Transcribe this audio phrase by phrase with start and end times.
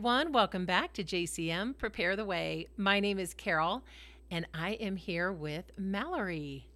[0.00, 0.32] everyone.
[0.32, 2.68] Welcome back to JCM Prepare the Way.
[2.78, 3.82] My name is Carol,
[4.30, 6.66] and I am here with Mallory.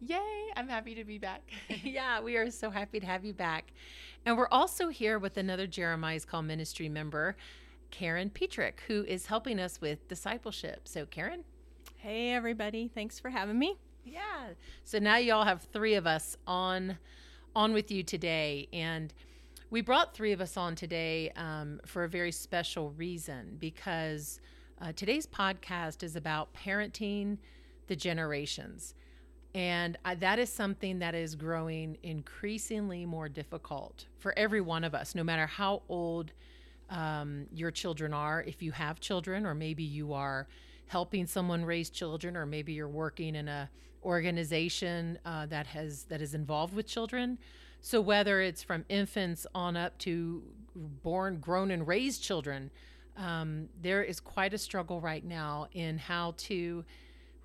[0.00, 0.50] Yay!
[0.56, 1.48] I'm happy to be back.
[1.84, 3.72] yeah, we are so happy to have you back.
[4.24, 7.36] And we're also here with another Jeremiah's Call Ministry member,
[7.92, 10.88] Karen Petrick, who is helping us with discipleship.
[10.88, 11.44] So, Karen?
[11.98, 12.90] Hey, everybody.
[12.92, 13.76] Thanks for having me.
[14.04, 14.54] Yeah.
[14.82, 16.98] So now you all have three of us on
[17.54, 19.14] on with you today, and
[19.70, 24.40] we brought three of us on today um, for a very special reason because
[24.80, 27.38] uh, today's podcast is about parenting
[27.88, 28.94] the generations.
[29.54, 34.94] And I, that is something that is growing increasingly more difficult for every one of
[34.94, 36.32] us, no matter how old
[36.90, 38.42] um, your children are.
[38.42, 40.46] If you have children, or maybe you are
[40.86, 43.68] helping someone raise children, or maybe you're working in a
[44.04, 47.38] organization uh, that has that is involved with children.
[47.86, 50.42] So whether it's from infants on up to
[50.74, 52.72] born, grown, and raised children,
[53.16, 56.84] um, there is quite a struggle right now in how to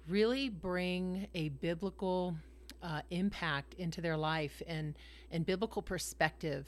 [0.08, 2.36] really bring a biblical
[2.82, 4.96] uh, impact into their life and
[5.30, 6.68] and biblical perspective.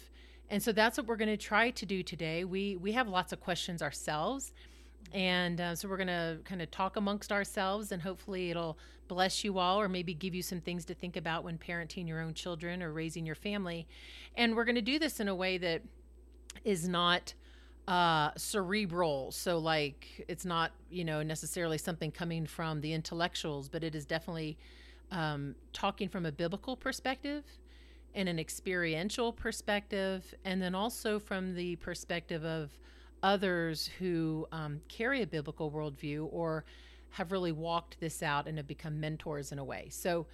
[0.51, 2.43] And so that's what we're going to try to do today.
[2.43, 4.53] We we have lots of questions ourselves,
[5.13, 9.43] and uh, so we're going to kind of talk amongst ourselves, and hopefully it'll bless
[9.43, 12.33] you all, or maybe give you some things to think about when parenting your own
[12.33, 13.87] children or raising your family.
[14.35, 15.81] And we're going to do this in a way that
[16.63, 17.33] is not
[17.85, 23.83] uh cerebral so like it's not you know necessarily something coming from the intellectuals but
[23.83, 24.57] it is definitely
[25.11, 27.43] um talking from a biblical perspective
[28.15, 32.71] and an experiential perspective and then also from the perspective of
[33.23, 36.65] others who um, carry a biblical worldview or
[37.13, 40.27] have really walked this out and have become mentors in a way so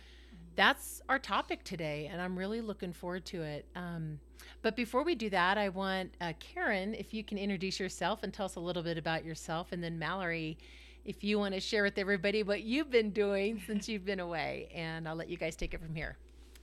[0.55, 3.65] that's our topic today, and I'm really looking forward to it.
[3.75, 4.19] Um,
[4.61, 8.33] but before we do that, I want uh, Karen, if you can introduce yourself and
[8.33, 10.57] tell us a little bit about yourself, and then Mallory,
[11.05, 14.69] if you want to share with everybody what you've been doing since you've been away,
[14.73, 16.17] and I'll let you guys take it from here.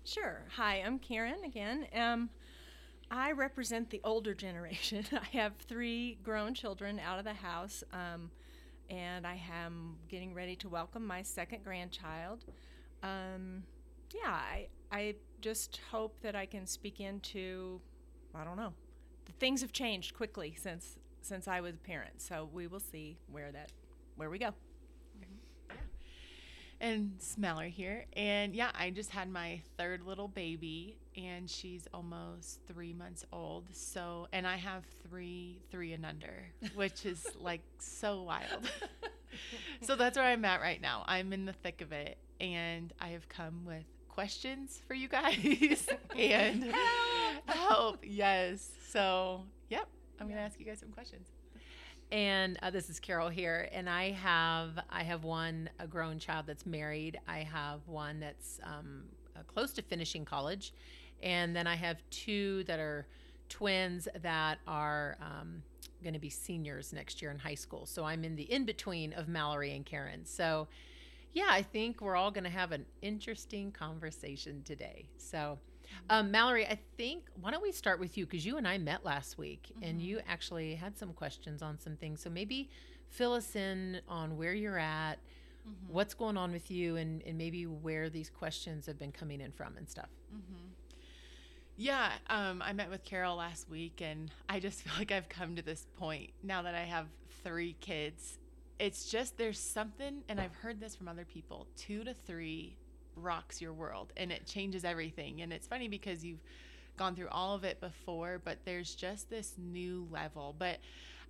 [0.05, 0.43] Sure.
[0.57, 1.87] Hi, I'm Karen again.
[1.95, 2.29] Um,
[3.11, 5.07] I represent the older generation.
[5.13, 8.31] I have three grown children out of the house, um,
[8.91, 12.45] and I am getting ready to welcome my second grandchild.
[13.03, 13.65] Um,
[14.15, 17.81] yeah, I I just hope that I can speak into
[18.35, 18.73] I don't know.
[19.39, 22.21] Things have changed quickly since since I was a parent.
[22.23, 23.73] So we will see where that
[24.17, 24.55] where we go.
[25.21, 25.77] Yeah,
[26.81, 28.07] And Smeller here.
[28.15, 33.65] And yeah, I just had my third little baby and she's almost three months old.
[33.73, 38.71] So, and I have three, three and under, which is like so wild.
[39.83, 41.05] so that's where I'm at right now.
[41.07, 45.89] I'm in the thick of it and I have come with questions for you guys
[46.17, 47.47] and help.
[47.47, 47.99] help.
[48.03, 48.71] Yes.
[48.89, 49.89] So, yep,
[50.21, 51.29] I'm going to ask you guys some questions.
[52.13, 56.47] And uh, this is Carol here, and I have I have one a grown child
[56.47, 57.19] that's married.
[57.27, 59.03] I have one that's um,
[59.37, 60.73] uh, close to finishing college,
[61.23, 63.07] and then I have two that are
[63.49, 65.63] twins that are um,
[66.03, 67.87] going to be seniors next year in high school.
[67.87, 70.25] So I'm in the in between of Mallory and Karen.
[70.25, 70.69] So
[71.37, 75.05] yeah, I think we're all going to have an interesting conversation today.
[75.19, 75.59] So,
[76.09, 79.05] um, Mallory, I think why don't we start with you because you and I met
[79.05, 79.85] last week mm-hmm.
[79.85, 82.23] and you actually had some questions on some things.
[82.23, 82.71] So maybe
[83.11, 85.17] fill us in on where you're at,
[85.69, 85.93] mm-hmm.
[85.93, 89.53] what's going on with you, and, and maybe where these questions have been coming in
[89.53, 90.09] from and stuff.
[90.35, 90.69] Mm-hmm.
[91.77, 95.57] Yeah, um, I met with Carol last week, and I just feel like I've come
[95.57, 97.07] to this point now that I have
[97.43, 98.39] three kids
[98.79, 102.77] it's just there's something, and I've heard this from other people two to three
[103.17, 105.41] rocks your world and it changes everything.
[105.41, 106.43] And it's funny because you've
[106.97, 110.55] gone through all of it before, but there's just this new level.
[110.59, 110.79] But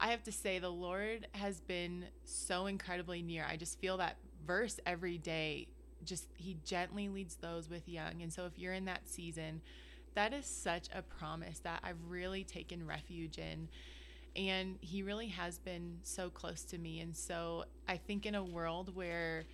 [0.01, 3.47] I have to say, the Lord has been so incredibly near.
[3.49, 5.69] I just feel that verse every day.
[6.05, 8.23] Just He gently leads those with young.
[8.23, 9.63] And so if you're in that season,
[10.17, 13.69] that is such a promise that I've really taken refuge in.
[14.35, 17.01] And he really has been so close to me.
[17.01, 19.45] And so i think in a world where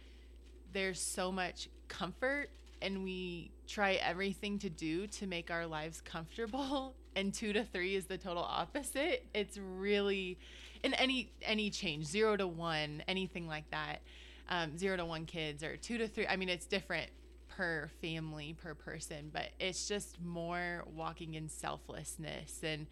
[0.73, 2.49] there's so much comfort
[2.81, 7.95] and we try everything to do to make our lives comfortable and 2 to 3
[7.95, 10.39] is the total opposite it's really
[10.83, 14.01] in any any change 0 to 1 anything like that
[14.49, 17.11] um, 0 to 1 kids or 2 to 3 i mean it's different
[17.57, 22.87] per family per person but it's just more walking in selflessness and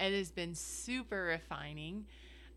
[0.00, 2.06] it has been super refining.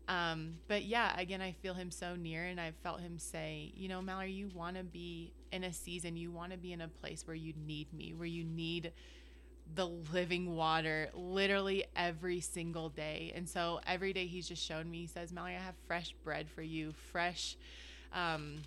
[0.08, 3.88] Um, but yeah, again, I feel him so near, and I've felt him say, you
[3.88, 6.88] know, Mallory, you want to be in a season, you want to be in a
[6.88, 8.92] place where you need me, where you need
[9.74, 13.32] the living water literally every single day.
[13.34, 16.50] And so every day he's just shown me, he says, Mallory, I have fresh bread
[16.50, 17.56] for you, fresh
[18.12, 18.58] um,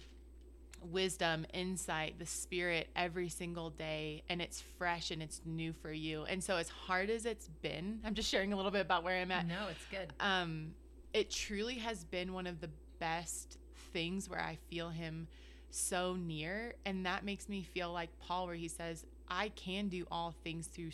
[0.82, 4.24] wisdom, insight, the spirit every single day.
[4.30, 6.24] And it's fresh and it's new for you.
[6.24, 9.20] And so, as hard as it's been, I'm just sharing a little bit about where
[9.20, 9.48] I'm at.
[9.48, 10.14] No, it's good.
[10.20, 10.74] Um,
[11.14, 12.70] it truly has been one of the
[13.00, 13.58] best
[13.94, 15.28] things where I feel him
[15.70, 16.74] so near.
[16.86, 20.68] And that makes me feel like Paul, where he says, I can do all things
[20.68, 20.92] through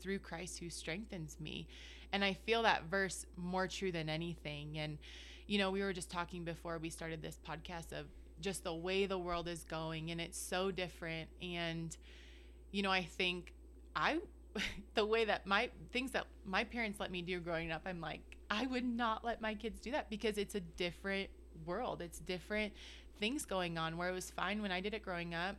[0.00, 1.68] through Christ who strengthens me.
[2.12, 4.78] And I feel that verse more true than anything.
[4.78, 4.98] And
[5.46, 8.06] you know, we were just talking before we started this podcast of
[8.42, 11.96] just the way the world is going and it's so different and
[12.70, 13.52] you know, I think
[13.94, 14.18] I
[14.94, 18.20] the way that my things that my parents let me do growing up, I'm like,
[18.50, 21.30] I would not let my kids do that because it's a different
[21.64, 22.02] world.
[22.02, 22.72] It's different
[23.20, 25.56] things going on where it was fine when I did it growing up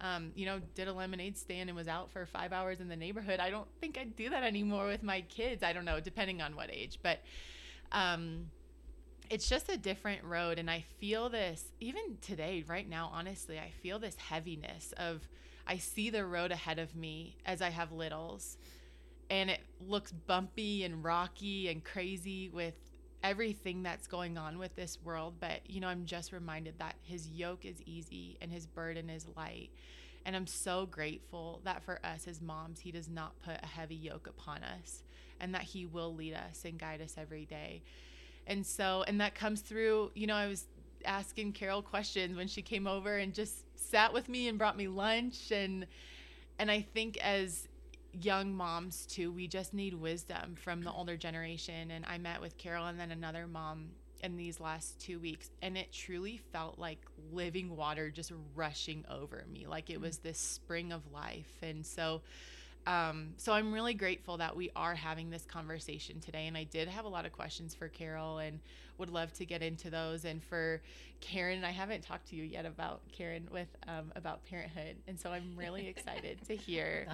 [0.00, 2.96] um, you know, did a lemonade stand and was out for five hours in the
[2.96, 3.40] neighborhood.
[3.40, 5.62] I don't think I'd do that anymore with my kids.
[5.62, 7.20] I don't know, depending on what age, but
[7.92, 8.50] um,
[9.30, 10.58] it's just a different road.
[10.58, 15.28] And I feel this even today, right now, honestly, I feel this heaviness of
[15.66, 18.56] I see the road ahead of me as I have littles.
[19.28, 22.74] And it looks bumpy and rocky and crazy with
[23.24, 25.34] everything that's going on with this world.
[25.40, 29.26] But, you know, I'm just reminded that his yoke is easy and his burden is
[29.36, 29.70] light.
[30.24, 33.94] And I'm so grateful that for us as moms, he does not put a heavy
[33.96, 35.02] yoke upon us
[35.40, 37.82] and that he will lead us and guide us every day.
[38.46, 40.66] And so, and that comes through, you know, I was
[41.04, 44.88] asking Carol questions when she came over and just sat with me and brought me
[44.88, 45.50] lunch.
[45.50, 45.86] And
[46.58, 47.68] and I think as
[48.12, 51.90] young moms too we just need wisdom from the older generation.
[51.90, 53.90] And i met with carol and then another mom
[54.22, 55.50] in these last two weeks.
[55.62, 57.00] And it truly felt like
[57.32, 60.02] living water just rushing over me like it mm.
[60.02, 61.58] was this spring of life.
[61.62, 62.22] And so
[62.86, 66.46] um, so I'm really grateful that we are having this conversation today.
[66.46, 68.60] And I did have a lot of questions for Carol and
[68.98, 70.24] would love to get into those.
[70.24, 70.80] And for
[71.20, 75.30] Karen, I haven't talked to you yet about Karen with um, about parenthood, and so
[75.30, 77.06] I'm really excited to hear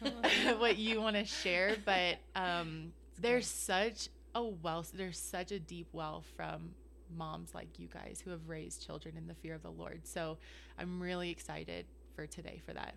[0.58, 1.76] what you want to share.
[1.84, 6.70] But um, there's such a wealth, there's such a deep well from
[7.16, 10.00] moms like you guys who have raised children in the fear of the Lord.
[10.04, 10.38] So
[10.78, 12.94] I'm really excited for today for that.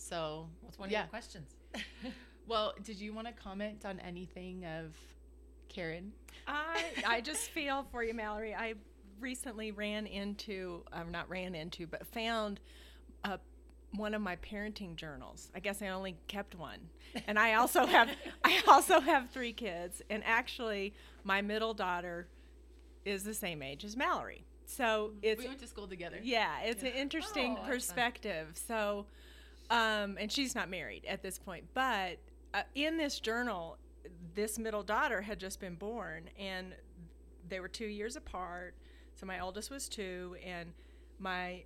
[0.00, 1.00] So, what's one yeah.
[1.00, 1.54] of your questions?
[2.48, 4.96] well, did you want to comment on anything of
[5.68, 6.12] Karen?
[6.46, 8.54] I I just feel for you, Mallory.
[8.54, 8.74] I
[9.20, 12.60] recently ran into, um, not ran into, but found
[13.24, 13.38] a
[13.92, 15.50] one of my parenting journals.
[15.54, 16.78] I guess I only kept one.
[17.26, 18.08] And I also have
[18.44, 20.94] I also have 3 kids and actually
[21.24, 22.28] my middle daughter
[23.04, 24.44] is the same age as Mallory.
[24.64, 26.18] So it's We went to school together.
[26.22, 26.90] Yeah, it's yeah.
[26.90, 28.52] an interesting oh, perspective.
[28.54, 29.06] So
[29.70, 31.64] um, and she's not married at this point.
[31.72, 32.18] But
[32.52, 33.78] uh, in this journal,
[34.34, 36.74] this middle daughter had just been born, and
[37.48, 38.74] they were two years apart.
[39.14, 40.72] So my oldest was two, and
[41.18, 41.64] my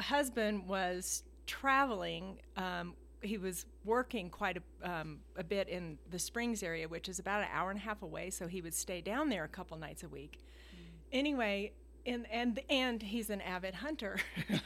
[0.00, 2.38] husband was traveling.
[2.56, 7.18] Um, he was working quite a, um, a bit in the Springs area, which is
[7.18, 8.30] about an hour and a half away.
[8.30, 10.38] So he would stay down there a couple nights a week.
[10.72, 10.78] Mm.
[11.12, 11.72] Anyway,
[12.08, 14.18] and and and he's an avid hunter.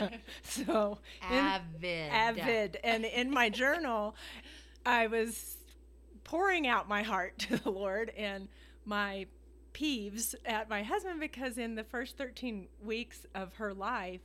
[0.42, 4.14] so avid, in, avid, and in my journal,
[4.84, 5.56] I was
[6.24, 8.48] pouring out my heart to the Lord and
[8.84, 9.26] my
[9.72, 14.20] peeves at my husband because in the first 13 weeks of her life,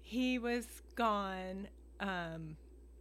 [0.00, 1.68] he was gone.
[2.00, 2.56] Um,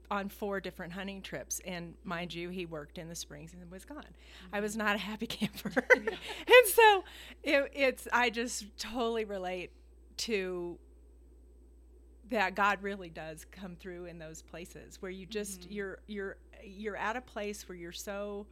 [0.09, 3.83] on four different hunting trips and mind you he worked in the springs and was
[3.85, 4.55] gone mm-hmm.
[4.55, 6.11] i was not a happy camper yeah.
[6.11, 7.03] and so
[7.43, 9.71] it, it's i just totally relate
[10.15, 10.77] to
[12.29, 15.73] that god really does come through in those places where you just mm-hmm.
[15.73, 18.45] you're you're you're at a place where you're so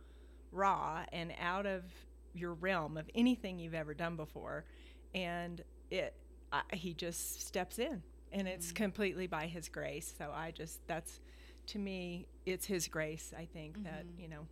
[0.51, 1.83] raw and out of
[2.33, 4.65] your realm of anything you've ever done before
[5.13, 6.13] and it
[6.51, 8.83] I, he just steps in and it's mm-hmm.
[8.83, 11.19] completely by his grace so i just that's
[11.67, 13.34] to me, it's His grace.
[13.38, 13.84] I think mm-hmm.
[13.84, 14.48] that you know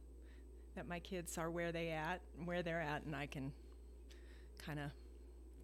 [0.75, 3.51] that my kids are where they at, where they're at, and I can
[4.65, 4.91] kind of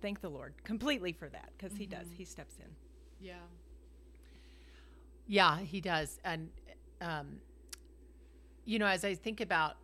[0.01, 1.81] thank the Lord completely for that because mm-hmm.
[1.81, 2.05] He does.
[2.05, 2.15] Mm-hmm.
[2.15, 3.25] He steps in.
[3.25, 3.33] Yeah.
[5.27, 6.49] Yeah, He does, and
[7.01, 7.39] um,
[8.65, 9.77] you know, as I think about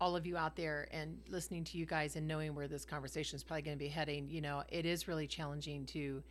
[0.00, 3.36] all of you out there and listening to you guys and knowing where this conversation
[3.36, 6.22] is probably going to be heading, you know, it is really challenging to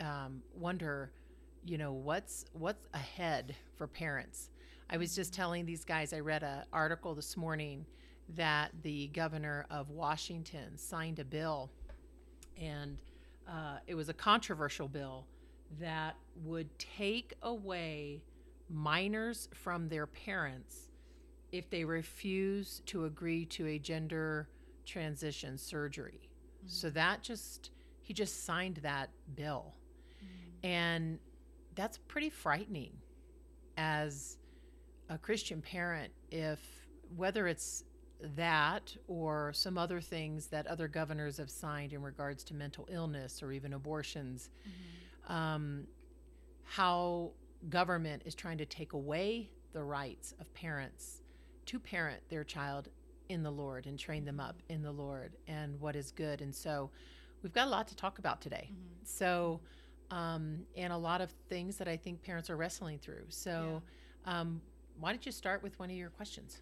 [0.00, 1.12] um, wonder
[1.64, 4.50] you know what's what's ahead for parents
[4.90, 7.86] i was just telling these guys i read an article this morning
[8.28, 11.70] that the governor of washington signed a bill
[12.60, 12.98] and
[13.48, 15.26] uh, it was a controversial bill
[15.80, 18.22] that would take away
[18.68, 20.90] minors from their parents
[21.50, 24.48] if they refuse to agree to a gender
[24.86, 26.28] transition surgery.
[26.66, 29.74] So that just, he just signed that bill.
[30.62, 31.18] And
[31.74, 32.92] that's pretty frightening
[33.76, 34.38] as
[35.08, 36.60] a Christian parent if
[37.16, 37.84] whether it's
[38.36, 43.42] that or some other things that other governors have signed in regards to mental illness
[43.42, 44.50] or even abortions,
[45.28, 45.84] um,
[46.64, 47.32] how
[47.68, 51.22] government is trying to take away the rights of parents
[51.66, 52.88] to parent their child
[53.28, 56.40] in the Lord and train them up in the Lord and what is good.
[56.40, 56.90] And so
[57.42, 58.70] we've got a lot to talk about today.
[59.04, 59.60] So,
[60.12, 63.24] um, and a lot of things that I think parents are wrestling through.
[63.30, 63.82] So,
[64.26, 64.60] um,
[65.00, 66.60] why don't you start with one of your questions?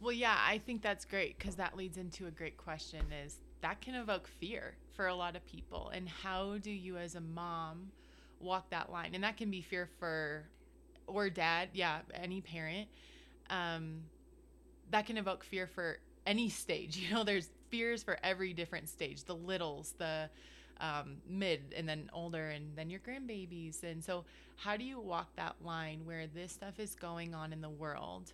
[0.00, 3.80] Well, yeah, I think that's great because that leads into a great question is that
[3.80, 5.90] can evoke fear for a lot of people.
[5.94, 7.92] And how do you as a mom
[8.40, 9.14] walk that line?
[9.14, 10.44] And that can be fear for
[11.06, 12.88] or dad, yeah, any parent.
[13.48, 14.02] Um,
[14.90, 16.96] that can evoke fear for any stage.
[17.08, 19.22] You know, there's fears for every different stage.
[19.22, 20.28] The littles, the
[20.80, 23.82] um, mid, and then older, and then your grandbabies.
[23.82, 24.24] And so,
[24.56, 28.32] how do you walk that line where this stuff is going on in the world,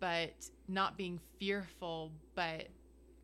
[0.00, 0.34] but
[0.68, 2.68] not being fearful, but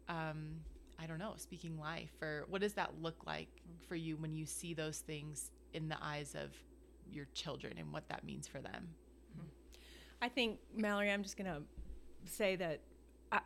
[0.09, 0.61] um,
[0.99, 2.13] I don't know, speaking life?
[2.23, 3.49] Or what does that look like
[3.89, 6.51] for you when you see those things in the eyes of
[7.11, 8.89] your children and what that means for them?
[10.23, 11.63] I think, Mallory, I'm just going to
[12.31, 12.81] say that
[13.31, 13.41] I,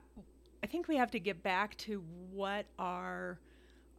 [0.62, 3.38] I think we have to get back to what our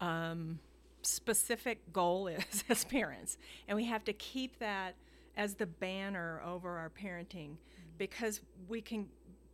[0.01, 0.59] um,
[1.01, 3.37] specific goal is as parents.
[3.67, 4.95] And we have to keep that
[5.37, 7.55] as the banner over our parenting
[7.97, 9.07] because we can.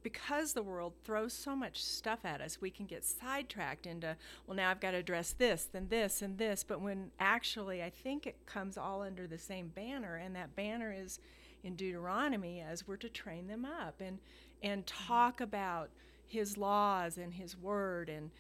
[0.04, 4.56] Because the world throws so much stuff at us, we can get sidetracked into, well,
[4.56, 6.64] now I've got to address this, then this, and this.
[6.64, 10.94] But when actually, I think it comes all under the same banner, and that banner
[10.96, 11.20] is
[11.64, 14.20] in Deuteronomy as we're to train them up and
[14.62, 15.90] and talk about
[16.28, 18.32] his laws and his word and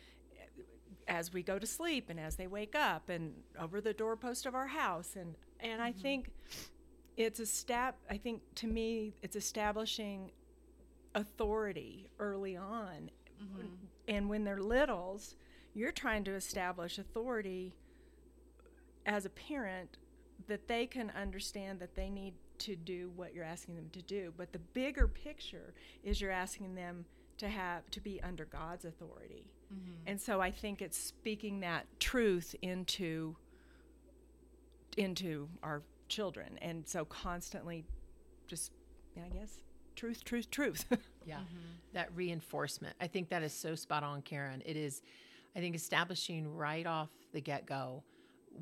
[1.07, 4.55] as we go to sleep and as they wake up and over the doorpost of
[4.55, 5.15] our house.
[5.15, 6.01] And and I mm-hmm.
[6.01, 6.31] think
[7.17, 10.31] it's a step I think to me it's establishing
[11.13, 13.11] authority early on.
[13.41, 13.67] Mm-hmm.
[14.07, 15.35] And when they're littles
[15.73, 17.75] you're trying to establish authority
[19.05, 19.97] as a parent
[20.47, 24.33] that they can understand that they need to do what you're asking them to do.
[24.37, 27.05] But the bigger picture is you're asking them
[27.37, 30.07] to have to be under God's authority Mm-hmm.
[30.07, 33.35] and so I think it's speaking that truth into
[34.97, 37.85] into our children and so constantly
[38.47, 38.71] just
[39.17, 39.59] I guess
[39.95, 40.85] truth truth truth
[41.25, 41.37] Yeah.
[41.37, 41.57] Mm-hmm.
[41.93, 42.95] That reinforcement.
[43.01, 44.61] I think that is so spot on, Karen.
[44.65, 45.01] It is,
[45.55, 48.03] I think, establishing right off the get go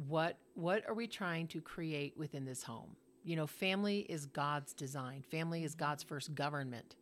[0.07, 2.95] what what are we trying to create within this home?
[3.23, 5.23] You know, family is God's design.
[5.29, 5.85] Family is mm-hmm.
[5.85, 6.95] God's first government.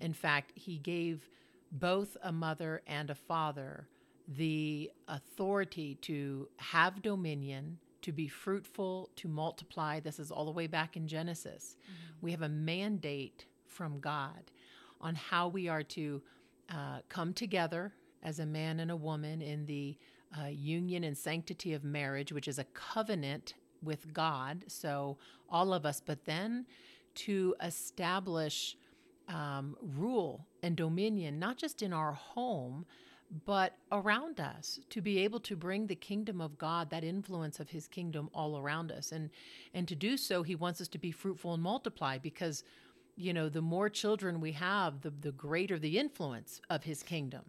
[0.00, 1.28] In fact, He gave
[1.72, 3.88] both a mother and a father
[4.28, 10.00] the authority to have dominion, to be fruitful, to multiply.
[10.00, 11.76] This is all the way back in Genesis.
[12.20, 14.50] We have a mandate from God
[15.00, 16.22] on how we are to
[16.70, 19.96] uh, come together as a man and a woman in the
[20.40, 24.64] uh, union and sanctity of marriage, which is a covenant with God.
[24.68, 25.18] So,
[25.50, 26.66] all of us, but then
[27.14, 28.76] to establish
[29.28, 32.86] um, rule and dominion, not just in our home,
[33.46, 37.70] but around us to be able to bring the kingdom of God, that influence of
[37.70, 39.10] his kingdom all around us.
[39.10, 39.30] And
[39.72, 42.62] and to do so, he wants us to be fruitful and multiply because
[43.16, 47.42] you know, the more children we have, the, the greater the influence of his kingdom.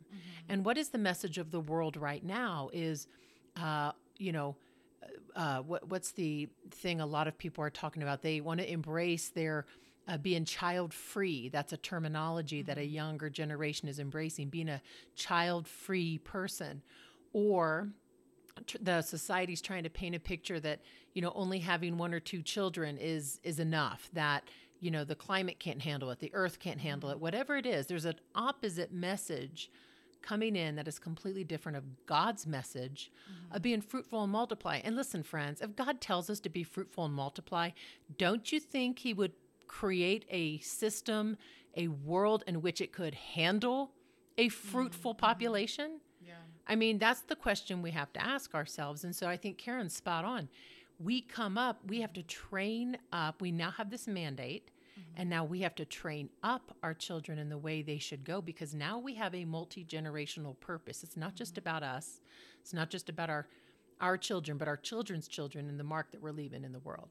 [0.49, 3.07] And what is the message of the world right now is,
[3.55, 4.57] uh, you know,
[5.35, 8.21] uh, what, what's the thing a lot of people are talking about?
[8.21, 9.65] They want to embrace their
[10.07, 11.49] uh, being child free.
[11.49, 12.95] That's a terminology that a mm-hmm.
[12.95, 14.81] younger generation is embracing, being a
[15.15, 16.81] child free person.
[17.31, 17.89] Or
[18.67, 20.81] tr- the society's trying to paint a picture that
[21.13, 24.43] you know only having one or two children is is enough that
[24.79, 27.21] you know the climate can't handle it the earth can't handle it mm-hmm.
[27.21, 29.69] whatever it is there's an opposite message
[30.23, 33.61] coming in that is completely different of God's message of mm-hmm.
[33.61, 34.79] being fruitful and multiply.
[34.83, 37.71] And listen, friends, if God tells us to be fruitful and multiply,
[38.17, 39.33] don't you think He would
[39.73, 41.35] create a system,
[41.75, 43.91] a world in which it could handle
[44.37, 45.25] a fruitful mm-hmm.
[45.25, 45.99] population?
[46.21, 46.33] Yeah.
[46.67, 49.03] I mean, that's the question we have to ask ourselves.
[49.03, 50.47] And so I think Karen's spot on.
[50.99, 53.41] We come up, we have to train up.
[53.41, 55.19] We now have this mandate, mm-hmm.
[55.19, 58.41] and now we have to train up our children in the way they should go
[58.41, 61.01] because now we have a multi generational purpose.
[61.01, 61.67] It's not just mm-hmm.
[61.67, 62.21] about us,
[62.61, 63.47] it's not just about our,
[63.99, 67.09] our children, but our children's children and the mark that we're leaving in the world.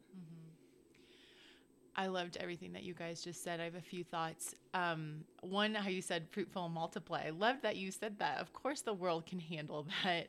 [1.95, 3.61] I loved everything that you guys just said.
[3.61, 4.55] I have a few thoughts.
[4.73, 7.25] Um, one, how you said fruitful and multiply.
[7.27, 8.41] I loved that you said that.
[8.41, 10.29] Of course, the world can handle that.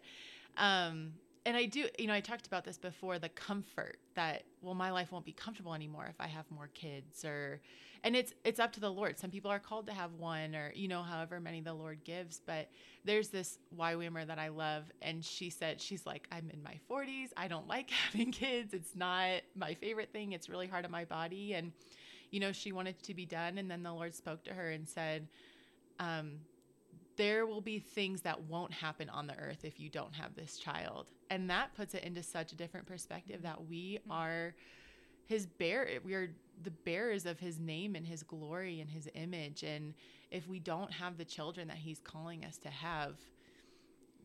[0.58, 1.14] Um,
[1.46, 4.92] and I do, you know, I talked about this before the comfort that, well, my
[4.92, 7.60] life won't be comfortable anymore if I have more kids or,
[8.06, 9.20] and it's, it's up to the Lord.
[9.20, 12.40] Some people are called to have one or, you know, however many the Lord gives.
[12.46, 12.70] But
[13.04, 14.86] there's this YWAMer that I love.
[15.02, 17.30] And she said, she's like, I'm in my 40s.
[17.36, 18.74] I don't like having kids.
[18.74, 20.32] It's not my favorite thing.
[20.32, 21.54] It's really hard on my body.
[21.54, 21.74] And,
[22.32, 23.58] you know, she wanted to be done.
[23.58, 25.28] And then the Lord spoke to her and said,
[26.00, 26.40] um,
[27.16, 30.58] there will be things that won't happen on the earth if you don't have this
[30.58, 31.08] child.
[31.30, 34.12] And that puts it into such a different perspective that we mm-hmm.
[34.12, 34.56] are
[35.26, 36.30] his bear we are
[36.64, 39.94] the bearers of his name and his glory and his image and
[40.32, 43.16] if we don't have the children that he's calling us to have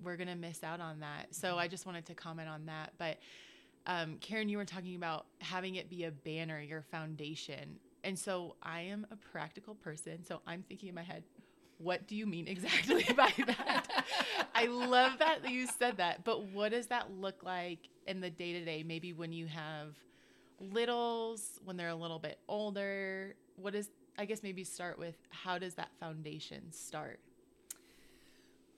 [0.03, 1.35] we're going to miss out on that.
[1.35, 1.59] So mm-hmm.
[1.59, 2.93] I just wanted to comment on that.
[2.99, 3.19] But
[3.87, 7.79] um, Karen, you were talking about having it be a banner, your foundation.
[8.05, 10.25] And so I am a practical person.
[10.25, 11.25] So I'm thinking in my head,
[11.79, 14.05] what do you mean exactly by that?
[14.55, 16.25] I love that you said that.
[16.25, 18.83] But what does that look like in the day to day?
[18.83, 19.95] Maybe when you have
[20.61, 23.37] littles, when they're a little bit older?
[23.57, 27.21] What is, I guess, maybe start with how does that foundation start?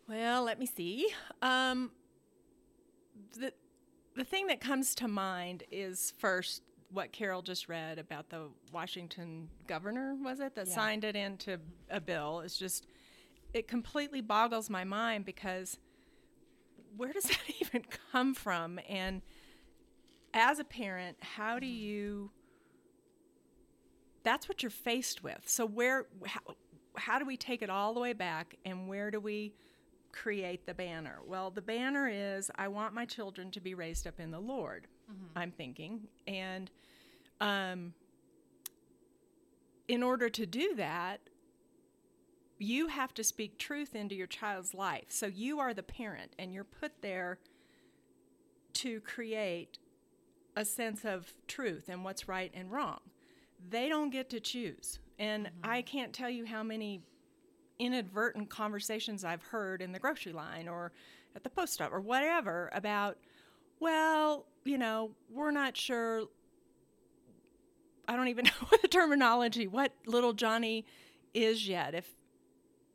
[0.08, 1.08] Well, let me see.
[1.40, 1.92] Um,
[3.38, 3.52] the,
[4.14, 9.48] the thing that comes to mind is first what Carol just read about the Washington
[9.66, 10.74] governor, was it, that yeah.
[10.74, 12.40] signed it into a bill.
[12.40, 12.86] It's just,
[13.54, 15.78] it completely boggles my mind because
[16.96, 18.80] where does that even come from?
[18.88, 19.22] And
[20.34, 21.76] as a parent, how do mm-hmm.
[21.76, 22.30] you,
[24.22, 25.42] that's what you're faced with.
[25.46, 26.40] So, where, how,
[26.96, 29.54] how do we take it all the way back and where do we
[30.12, 31.20] create the banner?
[31.26, 34.88] Well, the banner is I want my children to be raised up in the Lord
[35.10, 35.38] mm-hmm.
[35.38, 36.08] I'm thinking.
[36.26, 36.70] And
[37.40, 37.94] um,
[39.88, 41.20] in order to do that,
[42.58, 45.06] you have to speak truth into your child's life.
[45.08, 47.38] So you are the parent, and you're put there
[48.74, 49.78] to create
[50.56, 53.00] a sense of truth and what's right and wrong.
[53.68, 54.98] They don't get to choose.
[55.18, 55.70] And mm-hmm.
[55.70, 57.02] I can't tell you how many
[57.78, 60.92] inadvertent conversations I've heard in the grocery line or
[61.34, 63.16] at the post office or whatever about,
[63.80, 66.24] well, you know, we're not sure.
[68.08, 70.84] I don't even know what the terminology, what little Johnny
[71.34, 71.94] is yet.
[71.94, 72.14] If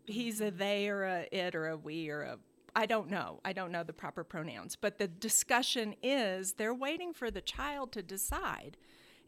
[0.06, 2.38] he's a they or a it or a we or a
[2.76, 3.40] I don't know.
[3.46, 4.76] I don't know the proper pronouns.
[4.76, 8.76] But the discussion is they're waiting for the child to decide.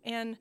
[0.03, 0.37] And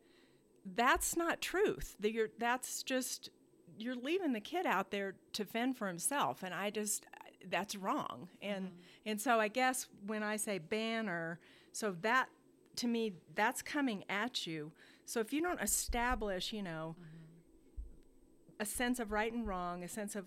[0.75, 1.97] that's not truth.
[2.39, 3.31] That's just,
[3.79, 6.43] you're leaving the kid out there to fend for himself.
[6.43, 7.07] And I just,
[7.49, 8.29] that's wrong.
[8.43, 8.77] And, mm-hmm.
[9.07, 11.39] and so I guess when I say banner,
[11.77, 12.31] so that
[12.77, 14.73] to me, that's coming at you.
[15.05, 18.61] So if you don't establish, you know, mm-hmm.
[18.61, 20.25] a sense of right and wrong, a sense of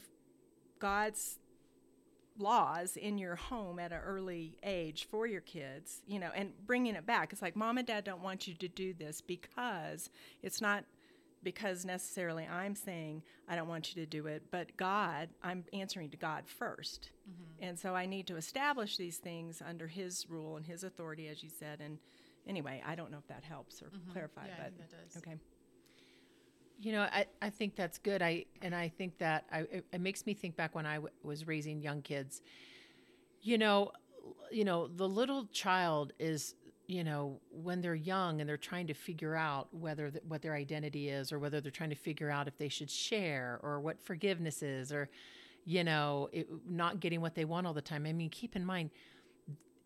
[0.77, 1.39] God's
[2.37, 6.93] laws in your home at an early age for your kids, you know, and bringing
[6.93, 7.33] it back.
[7.33, 10.11] It's like mom and dad don't want you to do this because
[10.43, 10.85] it's not
[11.43, 16.09] because necessarily I'm saying I don't want you to do it, but God, I'm answering
[16.11, 17.63] to God 1st mm-hmm.
[17.63, 21.43] And so I need to establish these things under His rule and His authority, as
[21.43, 21.79] you said.
[21.81, 21.97] And
[22.47, 24.11] anyway, I don't know if that helps or mm-hmm.
[24.11, 25.17] clarify, yeah, but that does.
[25.17, 25.35] okay.
[26.81, 28.21] You know, I, I think that's good.
[28.21, 31.13] I and I think that I, it, it makes me think back when I w-
[31.23, 32.41] was raising young kids.
[33.41, 33.91] You know,
[34.49, 36.55] you know, the little child is
[36.89, 40.55] you know, when they're young and they're trying to figure out whether th- what their
[40.55, 44.01] identity is or whether they're trying to figure out if they should share or what
[44.01, 45.07] forgiveness is or,
[45.65, 48.07] you know, it, not getting what they want all the time.
[48.07, 48.89] I mean, keep in mind,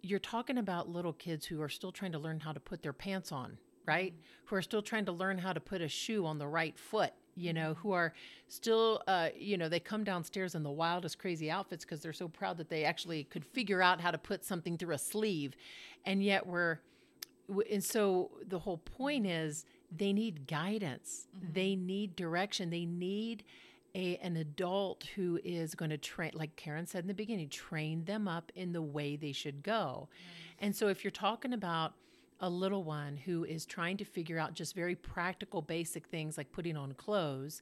[0.01, 2.93] you're talking about little kids who are still trying to learn how to put their
[2.93, 4.13] pants on, right?
[4.13, 4.45] Mm-hmm.
[4.45, 7.11] Who are still trying to learn how to put a shoe on the right foot
[7.35, 8.13] you know, who are
[8.47, 12.27] still, uh, you know, they come downstairs in the wildest, crazy outfits because they're so
[12.27, 15.55] proud that they actually could figure out how to put something through a sleeve.
[16.05, 16.79] And yet we're,
[17.71, 21.27] and so the whole point is they need guidance.
[21.35, 21.53] Mm-hmm.
[21.53, 22.69] they need direction.
[22.69, 23.43] They need
[23.95, 28.05] a, an adult who is going to train like karen said in the beginning train
[28.05, 30.09] them up in the way they should go.
[30.59, 31.93] And so if you're talking about
[32.39, 36.51] a little one who is trying to figure out just very practical basic things like
[36.51, 37.61] putting on clothes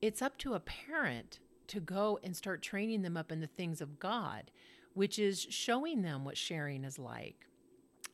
[0.00, 3.80] it's up to a parent to go and start training them up in the things
[3.80, 4.50] of god
[4.92, 7.48] which is showing them what sharing is like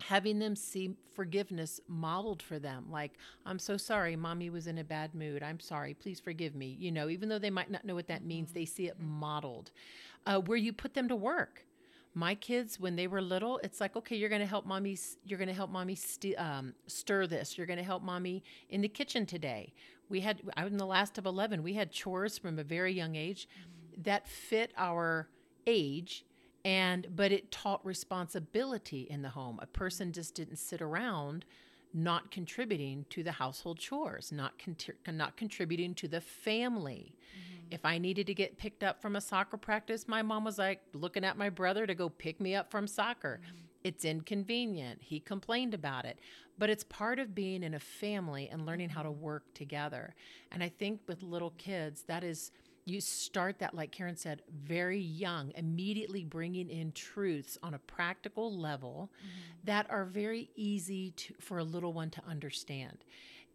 [0.03, 3.13] having them see forgiveness modeled for them like
[3.47, 6.91] i'm so sorry mommy was in a bad mood i'm sorry please forgive me you
[6.91, 9.71] know even though they might not know what that means they see it modeled.
[10.27, 11.65] Uh, where you put them to work.
[12.13, 15.39] My kids when they were little it's like okay you're going to help mommy you're
[15.39, 18.89] going to help mommy st- um, stir this you're going to help mommy in the
[18.89, 19.73] kitchen today.
[20.09, 22.93] We had i was in the last of 11 we had chores from a very
[22.93, 23.49] young age
[23.97, 25.29] that fit our
[25.67, 26.25] age
[26.64, 31.44] and but it taught responsibility in the home a person just didn't sit around
[31.92, 37.66] not contributing to the household chores not contri- not contributing to the family mm-hmm.
[37.70, 40.81] if I needed to get picked up from a soccer practice, my mom was like
[40.92, 43.40] looking at my brother to go pick me up from soccer.
[43.44, 43.57] Mm-hmm.
[43.85, 45.01] It's inconvenient.
[45.03, 46.18] He complained about it.
[46.59, 49.23] But it's part of being in a family and learning how to mm-hmm.
[49.23, 50.14] work together.
[50.53, 52.53] And I think with little kids, that is,
[52.85, 58.57] you start that, like Karen said, very young, immediately bringing in truths on a practical
[58.57, 59.11] level
[59.64, 63.05] that are very easy to, for a little one to understand.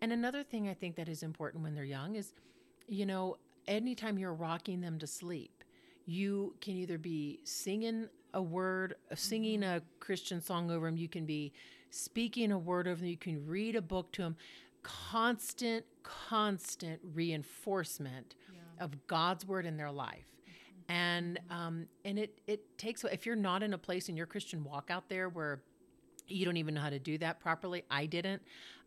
[0.02, 2.34] And another thing I think that is important when they're young is,
[2.88, 5.64] you know, anytime you're rocking them to sleep,
[6.06, 11.08] you can either be singing a word, uh, singing a Christian song over them, you
[11.08, 11.52] can be
[11.90, 14.36] speaking a word over them, you can read a book to them.
[14.84, 18.36] Constant, constant reinforcement
[18.80, 20.32] of God's word in their life.
[20.88, 24.64] And um, and it it takes if you're not in a place in your Christian
[24.64, 25.62] walk out there where
[26.28, 27.84] you don't even know how to do that properly.
[27.90, 28.42] I didn't.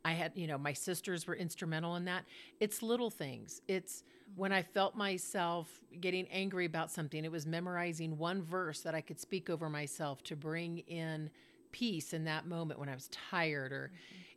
[0.05, 2.25] I had, you know, my sisters were instrumental in that.
[2.61, 3.63] It's little things.
[3.69, 4.05] It's
[4.37, 9.01] when I felt myself getting angry about something, it was memorizing one verse that I
[9.01, 11.31] could speak over myself to bring in
[11.73, 13.91] peace in that moment when I was tired or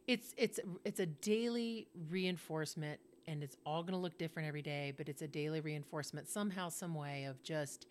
[0.08, 3.00] it's it's it's a daily reinforcement
[3.32, 6.67] and it's all going to look different every day, but it's a daily reinforcement somehow
[6.67, 7.88] some way of just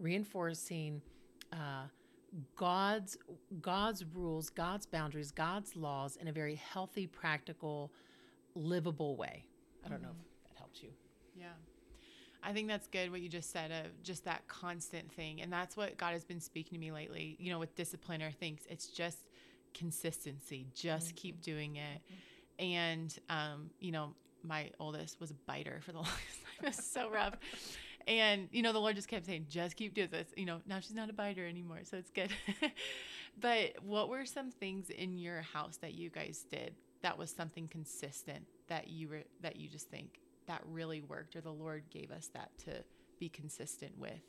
[0.00, 1.00] reinforcing
[1.52, 1.84] uh,
[2.56, 3.16] God's
[3.62, 7.92] God's rules, God's boundaries, God's laws in a very healthy, practical,
[8.54, 9.44] livable way.
[9.84, 10.90] I don't know if that helps you.
[11.36, 11.46] Yeah.
[12.42, 15.42] I think that's good what you just said of just that constant thing.
[15.42, 18.30] And that's what God has been speaking to me lately, you know, with discipline or
[18.30, 18.62] things.
[18.68, 19.18] It's just
[19.74, 20.66] consistency.
[20.74, 22.00] Just keep doing it.
[22.58, 26.64] And um, you know, my oldest was a biter for the longest time.
[26.64, 27.34] It was so rough.
[28.06, 30.80] And you know, the Lord just kept saying, "Just keep doing this." You know, now
[30.80, 32.30] she's not a biter anymore, so it's good.
[33.40, 37.68] but what were some things in your house that you guys did that was something
[37.68, 42.10] consistent that you were that you just think that really worked, or the Lord gave
[42.10, 42.82] us that to
[43.18, 44.20] be consistent with?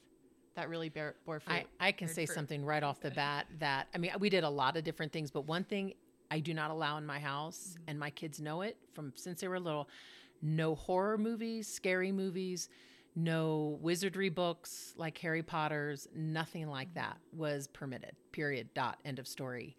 [0.55, 1.65] That really bear, bore fruit.
[1.79, 2.35] I, I can say fruit.
[2.35, 5.31] something right off the bat that I mean we did a lot of different things,
[5.31, 5.93] but one thing
[6.31, 9.49] I do not allow in my house, and my kids know it from since they
[9.49, 9.89] were little,
[10.41, 12.69] no horror movies, scary movies,
[13.15, 18.13] no wizardry books like Harry Potter's, nothing like that was permitted.
[18.31, 18.73] Period.
[18.73, 18.99] Dot.
[19.03, 19.75] End of story.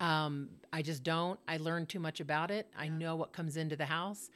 [0.00, 1.40] Um, I just don't.
[1.48, 2.68] I learned too much about it.
[2.76, 4.30] I know what comes into the house.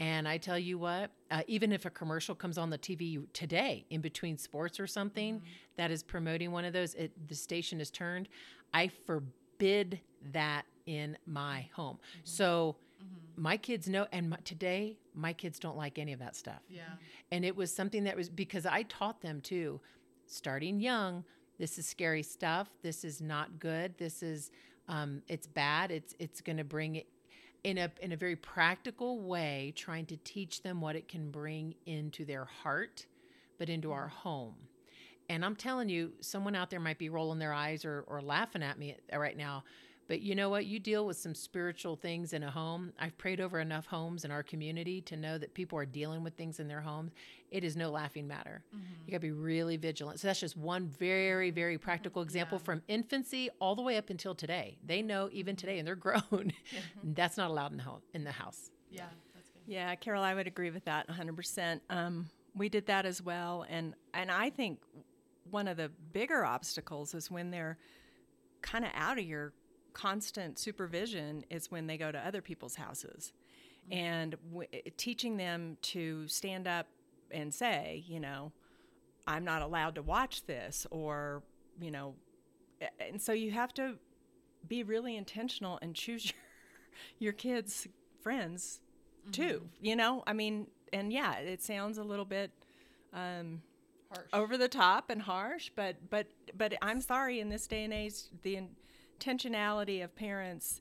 [0.00, 3.86] And I tell you what, uh, even if a commercial comes on the TV today
[3.88, 5.40] in between sports or something
[5.76, 8.28] that is promoting one of those, it, the station is turned.
[8.74, 10.00] I forbid
[10.32, 11.82] that in my mm-hmm.
[11.82, 11.96] home.
[11.96, 12.20] Mm-hmm.
[12.24, 13.42] So mm-hmm.
[13.42, 16.60] my kids know, and my, today my kids don't like any of that stuff.
[16.68, 16.82] Yeah.
[17.30, 19.80] And it was something that was because I taught them too,
[20.26, 21.24] starting young.
[21.58, 22.68] This is scary stuff.
[22.82, 23.96] This is not good.
[23.96, 24.50] This is,
[24.88, 25.90] um, it's bad.
[25.90, 27.06] It's it's going to bring it
[27.62, 31.74] in a in a very practical way, trying to teach them what it can bring
[31.86, 33.06] into their heart,
[33.58, 34.54] but into our home.
[35.28, 38.62] And I'm telling you, someone out there might be rolling their eyes or, or laughing
[38.62, 39.64] at me uh, right now.
[40.06, 40.66] But you know what?
[40.66, 42.92] You deal with some spiritual things in a home.
[42.98, 46.34] I've prayed over enough homes in our community to know that people are dealing with
[46.34, 47.12] things in their homes.
[47.50, 48.62] It is no laughing matter.
[48.74, 48.84] Mm-hmm.
[49.06, 50.20] You got to be really vigilant.
[50.20, 54.34] So that's just one very, very practical example from infancy all the way up until
[54.34, 54.76] today.
[54.84, 55.78] They know even today, mm-hmm.
[55.80, 56.52] and they're grown.
[56.74, 57.12] Mm-hmm.
[57.14, 58.70] that's not allowed in the home in the house.
[58.90, 59.04] Yeah.
[59.34, 59.62] That's good.
[59.66, 61.80] Yeah, Carol, I would agree with that 100%.
[61.90, 64.80] Um, we did that as well, and and I think
[65.50, 67.78] one of the bigger obstacles is when they're
[68.62, 69.52] kind of out of your
[69.94, 73.32] constant supervision is when they go to other people's houses,
[73.90, 76.88] and w- teaching them to stand up
[77.30, 78.52] and say, you know,
[79.26, 81.42] I'm not allowed to watch this, or
[81.80, 82.14] you know,
[83.00, 83.94] and so you have to
[84.68, 86.34] be really intentional and choose your
[87.18, 87.88] your kids'
[88.20, 88.80] friends
[89.32, 89.68] too.
[89.80, 92.50] You know, I mean, and yeah, it sounds a little bit
[93.12, 93.62] um,
[94.10, 94.26] Harsh.
[94.32, 96.26] over the top and harsh, but but
[96.56, 97.40] but I'm sorry.
[97.40, 98.60] In this day and age, the
[99.24, 100.80] intentionality of parents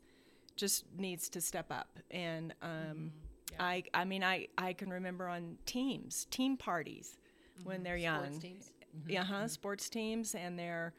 [0.56, 2.00] just needs to step up.
[2.12, 3.08] And um, mm-hmm.
[3.60, 7.18] I I mean, I I can remember on teams, team parties
[7.58, 7.70] mm-hmm.
[7.70, 8.26] when they're young.
[8.26, 8.72] Sports teams.
[8.98, 9.10] Mm-hmm.
[9.10, 9.48] Yeah, huh?
[9.48, 10.94] Sports teams, and they're,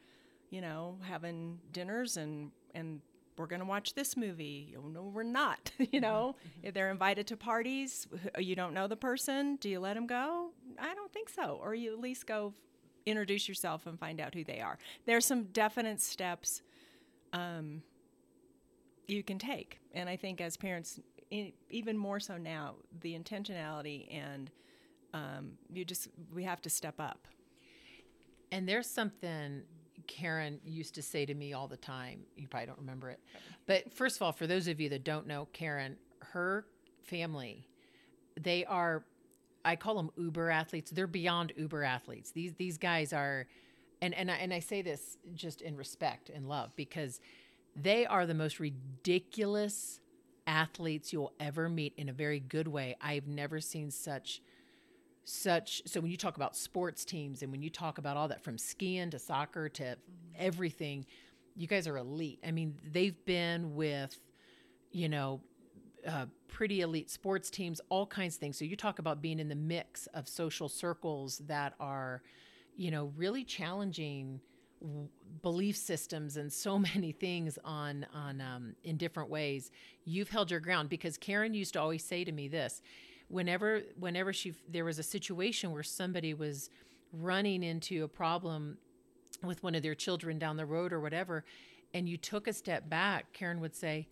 [0.49, 3.01] you know, having dinners and and
[3.37, 4.75] we're gonna watch this movie.
[4.77, 5.71] Oh no, we're not.
[5.91, 9.57] you know, if they're invited to parties, you don't know the person.
[9.57, 10.51] Do you let them go?
[10.79, 11.59] I don't think so.
[11.61, 12.53] Or you at least go
[13.05, 14.77] introduce yourself and find out who they are.
[15.05, 16.61] There's some definite steps
[17.35, 17.81] um,
[19.07, 20.99] you can take, and I think as parents,
[21.69, 24.49] even more so now, the intentionality and
[25.13, 27.27] um, you just we have to step up.
[28.51, 29.63] And there's something
[30.07, 32.21] Karen used to say to me all the time.
[32.35, 33.19] You probably don't remember it.
[33.65, 36.65] But first of all, for those of you that don't know Karen, her
[37.03, 37.67] family,
[38.39, 39.03] they are
[39.63, 40.91] I call them uber athletes.
[40.91, 42.31] They're beyond uber athletes.
[42.31, 43.47] These these guys are
[44.05, 47.19] and and I, and I say this just in respect and love because
[47.75, 49.99] they are the most ridiculous
[50.47, 52.95] athletes you'll ever meet in a very good way.
[53.01, 54.41] I've never seen such
[55.27, 58.43] such so when you talk about sports teams and when you talk about all that
[58.43, 59.97] from skiing to soccer to
[60.37, 61.03] everything
[61.55, 64.19] you guys are elite i mean they've been with
[64.91, 65.41] you know
[66.07, 69.49] uh, pretty elite sports teams all kinds of things so you talk about being in
[69.49, 72.21] the mix of social circles that are
[72.75, 74.39] you know really challenging
[75.41, 79.71] belief systems and so many things on on um, in different ways.
[80.05, 82.81] You've held your ground because karen used to always say to me this
[83.27, 86.69] whenever whenever she there was a situation where somebody was
[87.11, 88.77] running into a problem
[89.43, 91.43] with one of their children down the road or whatever
[91.93, 94.07] and you took a step back karen would say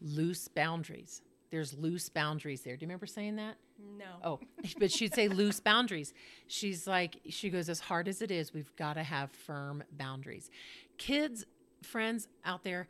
[0.00, 3.56] loose boundaries there's loose boundaries there do you remember saying that
[3.96, 4.40] no oh
[4.78, 6.12] but she'd say loose boundaries
[6.46, 10.50] she's like she goes as hard as it is we've got to have firm boundaries
[10.96, 11.44] kids
[11.82, 12.88] friends out there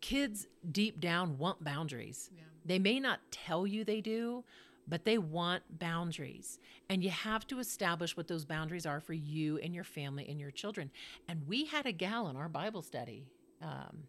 [0.00, 2.42] kids deep down want boundaries yeah.
[2.64, 4.44] they may not tell you they do
[4.86, 6.58] but they want boundaries.
[6.88, 10.38] And you have to establish what those boundaries are for you and your family and
[10.38, 10.90] your children.
[11.28, 13.26] And we had a gal in our Bible study.
[13.62, 14.04] Um,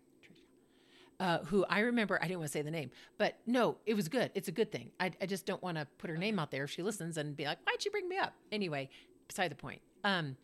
[1.19, 4.07] uh, who I remember, I didn't want to say the name, but no, it was
[4.07, 4.31] good.
[4.35, 4.91] It's a good thing.
[4.99, 7.35] I, I just don't want to put her name out there if she listens and
[7.35, 8.33] be like, why'd she bring me up?
[8.51, 8.89] Anyway,
[9.27, 9.81] beside the point.
[10.03, 10.35] Um,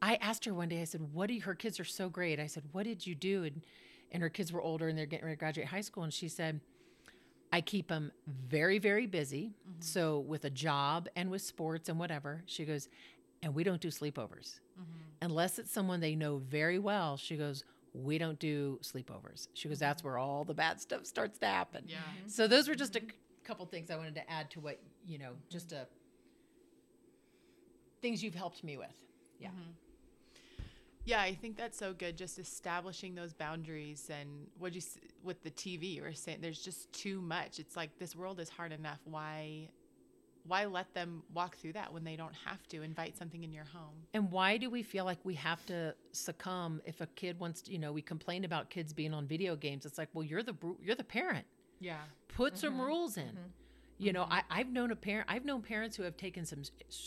[0.00, 2.40] I asked her one day, I said, what do you, her kids are so great.
[2.40, 3.44] I said, what did you do?
[3.44, 3.62] And,
[4.12, 6.02] and her kids were older and they're getting ready to graduate high school.
[6.02, 6.60] And she said,
[7.52, 9.52] I keep them very, very busy.
[9.68, 9.80] Mm-hmm.
[9.80, 12.88] So with a job and with sports and whatever, she goes,
[13.42, 14.82] and we don't do sleepovers mm-hmm.
[15.22, 17.16] unless it's someone they know very well.
[17.16, 17.62] She goes,
[17.94, 19.48] we don't do sleepovers.
[19.54, 20.08] She goes, that's mm-hmm.
[20.08, 21.84] where all the bad stuff starts to happen.
[21.86, 21.96] Yeah.
[21.98, 22.28] Mm-hmm.
[22.28, 23.02] So those were just a
[23.44, 25.86] couple things I wanted to add to what you know, just a
[28.02, 28.88] things you've helped me with.
[29.38, 29.48] Yeah.
[29.48, 29.70] Mm-hmm.
[31.06, 32.16] Yeah, I think that's so good.
[32.16, 34.80] Just establishing those boundaries and what you
[35.22, 37.58] with the TV or saying there's just too much.
[37.58, 39.00] It's like this world is hard enough.
[39.04, 39.68] Why,
[40.46, 43.64] why let them walk through that when they don't have to invite something in your
[43.64, 43.94] home?
[44.12, 47.62] And why do we feel like we have to succumb if a kid wants?
[47.62, 49.86] To, you know, we complain about kids being on video games.
[49.86, 51.46] It's like, well, you're the you're the parent.
[51.80, 51.96] Yeah.
[52.28, 52.60] Put mm-hmm.
[52.60, 53.24] some rules in.
[53.24, 53.48] Mm-hmm.
[53.98, 54.34] You know, mm-hmm.
[54.34, 55.28] I, I've known a parent.
[55.30, 56.62] I've known parents who have taken some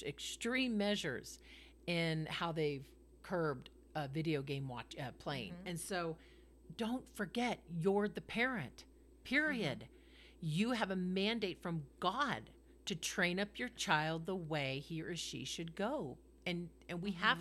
[0.05, 1.39] extreme measures
[1.85, 2.85] in how they've
[3.23, 5.51] curbed a video game watch uh, playing.
[5.51, 5.67] Mm-hmm.
[5.67, 6.17] And so
[6.75, 8.85] don't forget you're the parent.
[9.23, 9.79] Period.
[9.79, 9.93] Mm-hmm.
[10.41, 12.49] You have a mandate from God
[12.87, 16.17] to train up your child the way he or she should go.
[16.45, 17.23] And and we mm-hmm.
[17.23, 17.37] have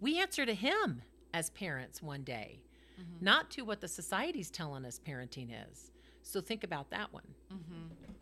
[0.00, 2.60] we answer to him as parents one day,
[3.00, 3.24] mm-hmm.
[3.24, 5.90] not to what the society's telling us parenting is.
[6.22, 7.26] So think about that one.
[7.52, 8.12] Mm-hmm.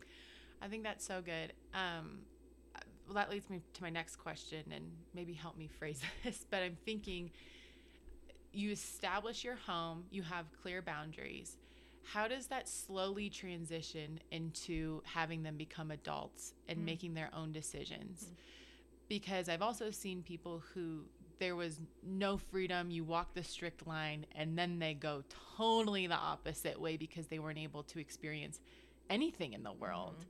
[0.61, 1.53] I think that's so good.
[1.75, 2.21] Um,
[3.07, 6.45] well, that leads me to my next question, and maybe help me phrase this.
[6.51, 7.31] But I'm thinking
[8.53, 11.57] you establish your home, you have clear boundaries.
[12.13, 17.53] How does that slowly transition into having them become adults and mm making their own
[17.53, 18.29] decisions?
[18.31, 18.35] mm
[19.09, 21.05] Because I've also seen people who
[21.39, 25.23] there was no freedom, you walk the strict line, and then they go
[25.57, 28.59] totally the opposite way because they weren't able to experience
[29.09, 30.25] anything in the world.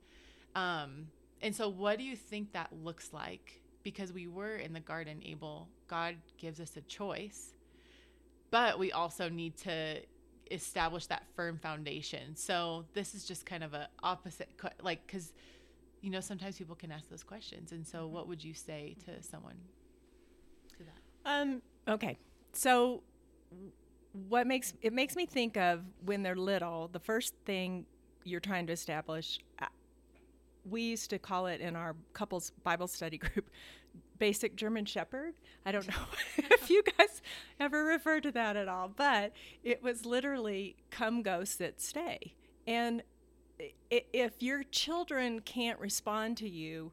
[0.55, 1.07] mm Um,
[1.41, 3.61] and so, what do you think that looks like?
[3.83, 7.53] Because we were in the garden able, God gives us a choice
[8.51, 10.01] but we also need to
[10.51, 12.35] establish that firm foundation.
[12.35, 14.49] So this is just kind of a opposite,
[14.81, 15.33] like because
[16.01, 19.21] you know sometimes people can ask those questions, and so what would you say to
[19.23, 19.55] someone
[20.77, 21.31] to that?
[21.31, 21.61] Um.
[21.87, 22.17] Okay.
[22.53, 23.03] So
[24.27, 26.89] what makes it makes me think of when they're little.
[26.91, 27.85] The first thing
[28.23, 29.39] you're trying to establish.
[29.59, 29.65] Uh,
[30.69, 33.49] we used to call it in our couples Bible study group
[34.19, 35.33] basic German Shepherd.
[35.65, 36.05] I don't know
[36.37, 37.21] if you guys
[37.59, 42.33] ever refer to that at all, but it was literally come, go, sit, stay.
[42.67, 43.01] And
[43.89, 46.91] if your children can't respond to you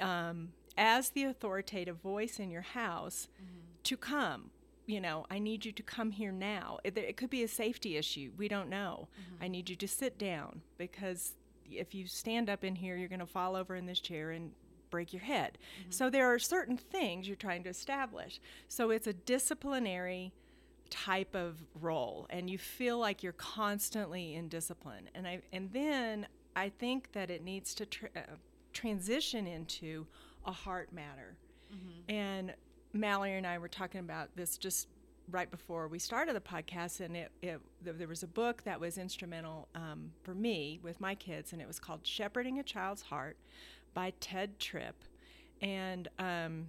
[0.00, 3.60] um, as the authoritative voice in your house, mm-hmm.
[3.82, 4.50] to come,
[4.86, 6.78] you know, I need you to come here now.
[6.84, 8.30] It, it could be a safety issue.
[8.36, 9.08] We don't know.
[9.12, 9.44] Mm-hmm.
[9.44, 11.34] I need you to sit down because
[11.70, 14.52] if you stand up in here, you're going to fall over in this chair and
[14.96, 15.58] break your head.
[15.90, 18.40] So there are certain things you're trying to establish.
[18.68, 20.32] So it's a disciplinary
[20.88, 25.10] type of role and you feel like you're constantly in discipline.
[25.14, 28.20] And I and then I think that it needs to tr- uh,
[28.72, 30.06] transition into
[30.46, 31.36] a heart matter.
[32.08, 32.54] And
[32.92, 34.88] Mallory and I were talking about this just
[35.30, 38.96] right before we started the podcast, and it, it there was a book that was
[38.96, 43.36] instrumental um, for me with my kids, and it was called "Shepherding a Child's Heart"
[43.96, 45.02] by Ted Tripp,
[45.62, 46.66] and um,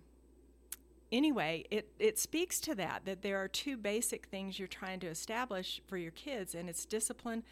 [1.12, 5.08] anyway, it, it speaks to that that there are two basic things you're trying to
[5.08, 7.44] establish for your kids, and it's discipline,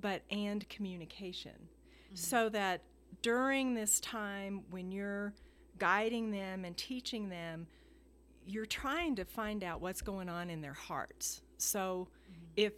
[0.00, 1.68] but and communication,
[2.14, 2.80] so that
[3.20, 5.34] during this time when you're
[5.78, 7.66] guiding them and teaching them,
[8.46, 11.42] you're trying to find out what's going on in their hearts.
[11.58, 12.08] So,
[12.56, 12.72] if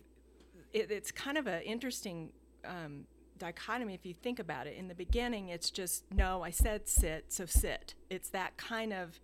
[0.73, 2.33] it, it's kind of an interesting
[2.65, 3.07] um,
[3.41, 4.77] dichotomy if you think about it.
[4.77, 7.95] In the beginning, it's just no, I said sit, so sit.
[8.09, 9.19] It's that kind of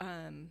[0.00, 0.50] um,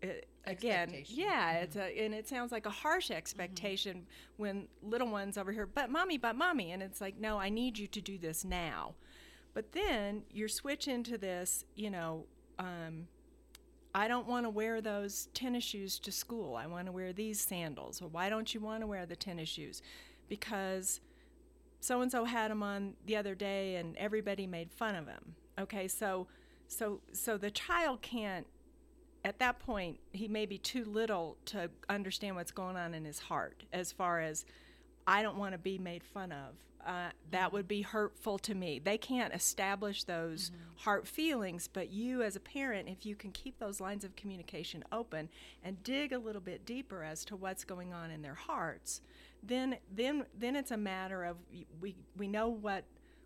[0.00, 5.36] it, again, yeah, it's a and it sounds like a harsh expectation when little ones
[5.36, 8.16] over here, but mommy, but mommy, and it's like, no, I need you to do
[8.16, 8.94] this now.
[9.54, 12.26] But then you're switching to this, you know,
[12.58, 13.08] um,
[13.94, 16.54] I don't want to wear those tennis shoes to school.
[16.54, 18.02] I want to wear these sandals.
[18.02, 19.80] Or why don't you want to wear the tennis shoes?
[20.28, 21.00] Because
[21.86, 25.36] so and so had them on the other day and everybody made fun of him.
[25.58, 26.26] Okay, so
[26.66, 28.46] so so the child can't
[29.24, 33.20] at that point he may be too little to understand what's going on in his
[33.20, 34.44] heart as far as
[35.06, 36.54] I don't want to be made fun of.
[36.84, 38.80] Uh, that would be hurtful to me.
[38.80, 43.58] They can't establish those heart feelings, but you, as a parent, if you can keep
[43.58, 45.28] those lines of communication open
[45.64, 49.00] and dig a little bit deeper as to what's going on in their hearts,
[49.42, 51.36] then then then it's a matter of
[51.80, 52.84] we we know what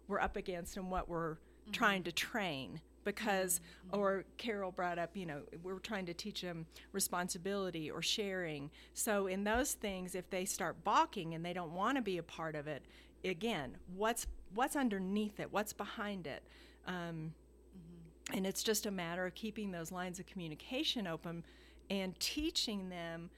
[0.09, 1.73] we're up against and what we're mm-hmm.
[1.73, 4.01] trying to train because mm-hmm.
[4.01, 8.71] or carol brought up you know we're trying to teach them responsibility or sharing.
[8.95, 12.23] So in those things if they start balking and they don't want to be a
[12.23, 12.85] part of it
[13.23, 15.53] again what's what's underneath it?
[15.53, 16.43] What's behind it?
[16.87, 17.35] Um,
[17.77, 18.37] mm-hmm.
[18.37, 21.45] and it's just a matter of keeping those lines of communication open
[21.89, 23.31] and teaching them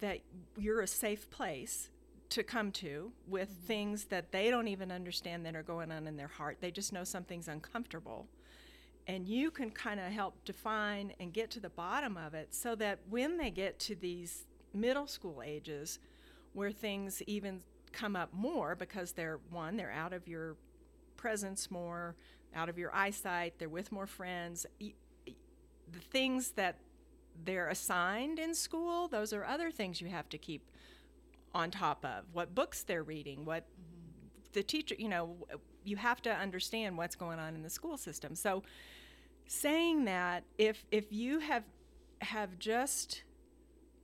[0.00, 0.20] that
[0.56, 1.90] you're a safe place
[2.30, 3.66] to come to with mm-hmm.
[3.66, 6.58] things that they don't even understand that are going on in their heart.
[6.60, 8.26] They just know something's uncomfortable.
[9.06, 12.74] And you can kind of help define and get to the bottom of it so
[12.74, 15.98] that when they get to these middle school ages
[16.52, 20.56] where things even come up more because they're one, they're out of your
[21.16, 22.14] presence more,
[22.54, 24.66] out of your eyesight, they're with more friends.
[24.78, 26.76] The things that
[27.44, 30.70] they're assigned in school, those are other things you have to keep
[31.54, 32.24] on top of.
[32.32, 34.48] What books they're reading, what mm-hmm.
[34.52, 35.36] the teacher, you know,
[35.84, 38.34] you have to understand what's going on in the school system.
[38.34, 38.62] So
[39.46, 41.64] saying that if if you have
[42.20, 43.22] have just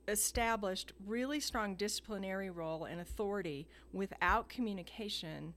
[0.07, 5.53] established really strong disciplinary role and authority without communication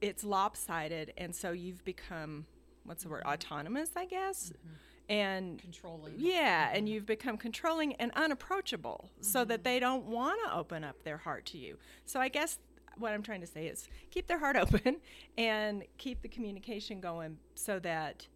[0.00, 2.46] it's lopsided and so you've become
[2.84, 3.32] what's the word mm-hmm.
[3.32, 4.74] autonomous i guess mm-hmm.
[5.08, 6.14] And Controlling.
[6.16, 11.02] yeah, and you've become controlling and unapproachable so that they don't want to open up
[11.04, 11.76] their heart to you.
[12.04, 12.58] So I guess
[12.96, 14.96] what I'm trying to say is keep their heart open
[15.36, 18.26] and keep the communication going so that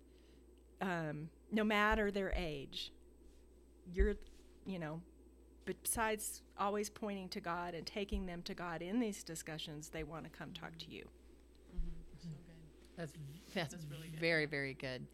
[0.80, 2.92] um, no matter their age,
[3.92, 4.16] you're,
[4.66, 5.00] you know,
[5.64, 10.24] besides always pointing to God and taking them to God in these discussions, they want
[10.24, 11.08] to come talk to you.
[12.96, 13.12] That's
[13.54, 15.06] that's, really very very good.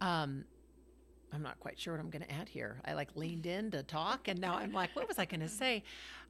[0.00, 0.44] Um,
[1.32, 2.80] I'm not quite sure what I'm going to add here.
[2.84, 5.48] I like leaned in to talk, and now I'm like, what was I going to
[5.48, 5.82] say?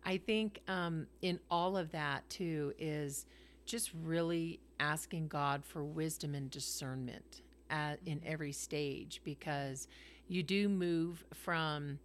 [0.04, 3.26] I think um, in all of that too is
[3.64, 9.86] just really asking God for wisdom and discernment at, in every stage because
[10.28, 11.98] you do move from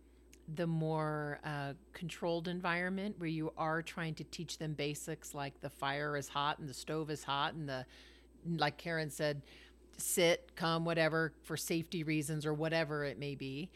[0.55, 5.69] the more uh, controlled environment where you are trying to teach them basics like the
[5.69, 7.85] fire is hot and the stove is hot and the
[8.55, 9.41] like Karen said,
[9.97, 13.69] sit, come, whatever, for safety reasons or whatever it may be.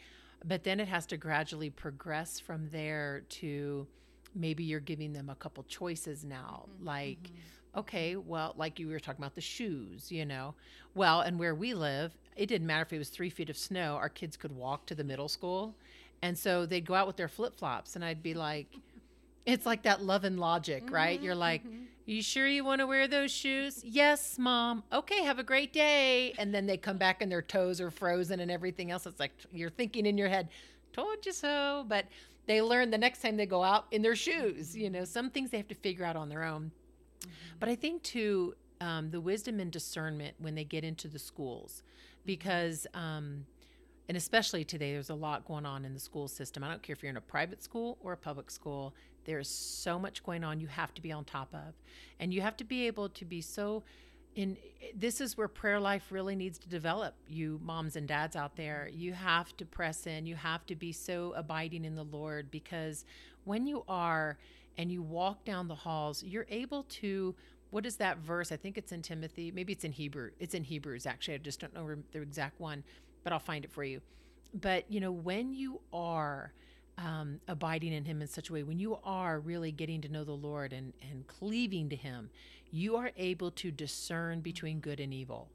[0.44, 3.86] But then it has to gradually progress from there to
[4.34, 6.66] maybe you're giving them a couple choices now.
[6.68, 6.86] Mm-hmm.
[6.86, 7.80] Like, mm-hmm.
[7.80, 10.54] okay, well, like you were talking about the shoes, you know.
[10.94, 13.96] Well, and where we live, it didn't matter if it was three feet of snow,
[13.96, 15.74] our kids could walk to the middle school.
[16.22, 18.68] And so they'd go out with their flip flops, and I'd be like,
[19.44, 21.16] it's like that love and logic, right?
[21.16, 21.24] Mm-hmm.
[21.24, 21.62] You're like,
[22.04, 23.82] you sure you want to wear those shoes?
[23.84, 24.82] Yes, mom.
[24.92, 26.34] Okay, have a great day.
[26.38, 29.06] And then they come back and their toes are frozen and everything else.
[29.06, 30.48] It's like you're thinking in your head,
[30.92, 31.84] told you so.
[31.88, 32.06] But
[32.46, 34.76] they learn the next time they go out in their shoes.
[34.76, 36.72] You know, some things they have to figure out on their own.
[37.60, 41.84] But I think too, um, the wisdom and discernment when they get into the schools,
[42.26, 43.46] because um,
[44.08, 46.64] and especially today, there's a lot going on in the school system.
[46.64, 48.94] I don't care if you're in a private school or a public school.
[49.24, 50.60] There's so much going on.
[50.60, 51.74] You have to be on top of,
[52.18, 53.82] and you have to be able to be so.
[54.34, 54.56] In
[54.96, 57.14] this is where prayer life really needs to develop.
[57.28, 60.24] You moms and dads out there, you have to press in.
[60.24, 63.04] You have to be so abiding in the Lord because
[63.44, 64.38] when you are
[64.78, 67.34] and you walk down the halls, you're able to
[67.72, 68.52] what is that verse?
[68.52, 69.50] I think it's in Timothy.
[69.50, 70.30] Maybe it's in Hebrew.
[70.38, 71.34] It's in Hebrews, actually.
[71.34, 72.84] I just don't know the exact one,
[73.24, 74.02] but I'll find it for you.
[74.52, 76.52] But, you know, when you are
[76.98, 80.24] um, abiding in Him in such a way, when you are really getting to know
[80.24, 82.30] the Lord and, and cleaving to Him,
[82.70, 85.48] you are able to discern between good and evil.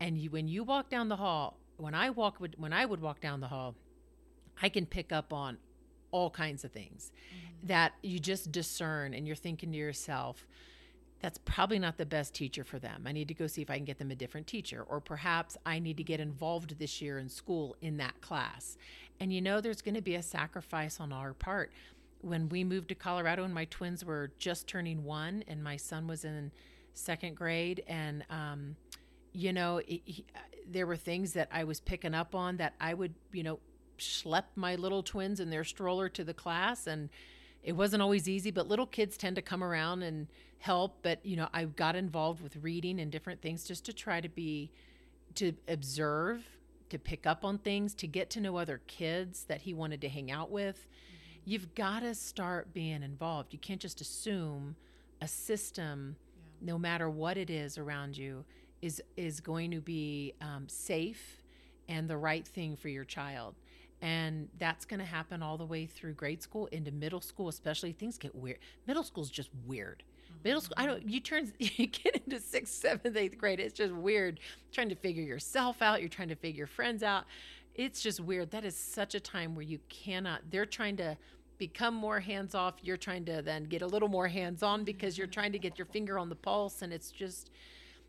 [0.00, 3.20] And you, when you walk down the hall, when I walk, when I would walk
[3.20, 3.74] down the hall,
[4.60, 5.58] I can pick up on
[6.10, 7.66] all kinds of things mm-hmm.
[7.66, 10.46] that you just discern and you're thinking to yourself,
[11.20, 13.04] that's probably not the best teacher for them.
[13.06, 14.84] I need to go see if I can get them a different teacher.
[14.86, 18.76] Or perhaps I need to get involved this year in school in that class.
[19.18, 21.72] And you know, there's going to be a sacrifice on our part.
[22.20, 26.06] When we moved to Colorado and my twins were just turning one and my son
[26.06, 26.50] was in
[26.92, 28.76] second grade, and, um,
[29.32, 30.24] you know, he,
[30.70, 33.58] there were things that I was picking up on that I would, you know,
[33.98, 37.08] schlep my little twins in their stroller to the class and
[37.66, 40.98] it wasn't always easy, but little kids tend to come around and help.
[41.02, 44.28] But, you know, I got involved with reading and different things just to try to
[44.28, 44.70] be,
[45.34, 46.44] to observe,
[46.90, 50.08] to pick up on things, to get to know other kids that he wanted to
[50.08, 50.76] hang out with.
[50.76, 51.50] Mm-hmm.
[51.50, 53.52] You've got to start being involved.
[53.52, 54.76] You can't just assume
[55.20, 56.14] a system,
[56.60, 56.68] yeah.
[56.68, 58.44] no matter what it is around you,
[58.80, 61.42] is is going to be um, safe
[61.88, 63.56] and the right thing for your child
[64.02, 67.92] and that's going to happen all the way through grade school into middle school especially
[67.92, 68.58] things get weird.
[68.86, 70.02] Middle school is just weird.
[70.44, 73.94] Middle school i don't you turn you get into sixth seventh eighth grade it's just
[73.94, 74.40] weird.
[74.72, 77.24] Trying to figure yourself out you're trying to figure friends out.
[77.74, 78.50] It's just weird.
[78.52, 81.16] That is such a time where you cannot they're trying to
[81.58, 82.74] become more hands off.
[82.82, 85.78] You're trying to then get a little more hands on because you're trying to get
[85.78, 87.50] your finger on the pulse and it's just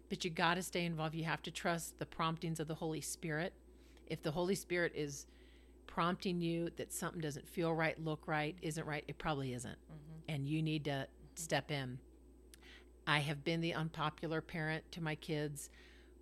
[0.10, 1.16] but you got to stay involved.
[1.16, 3.54] You have to trust the promptings of the holy spirit.
[4.08, 5.26] If the holy spirit is
[5.98, 9.72] prompting you that something doesn't feel right, look right, isn't right, it probably isn't.
[9.72, 10.32] Mm-hmm.
[10.32, 11.06] And you need to mm-hmm.
[11.34, 11.98] step in.
[13.08, 15.72] I have been the unpopular parent to my kids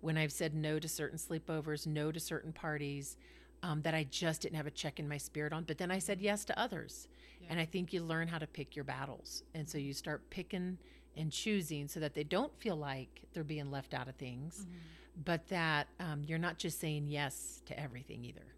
[0.00, 3.18] when I've said no to certain sleepovers, no to certain parties
[3.62, 5.64] um, that I just didn't have a check in my spirit on.
[5.64, 7.06] But then I said yes to others.
[7.42, 7.48] Yeah.
[7.50, 9.42] And I think you learn how to pick your battles.
[9.54, 10.78] And so you start picking
[11.18, 15.22] and choosing so that they don't feel like they're being left out of things, mm-hmm.
[15.26, 18.55] but that um, you're not just saying yes to everything either.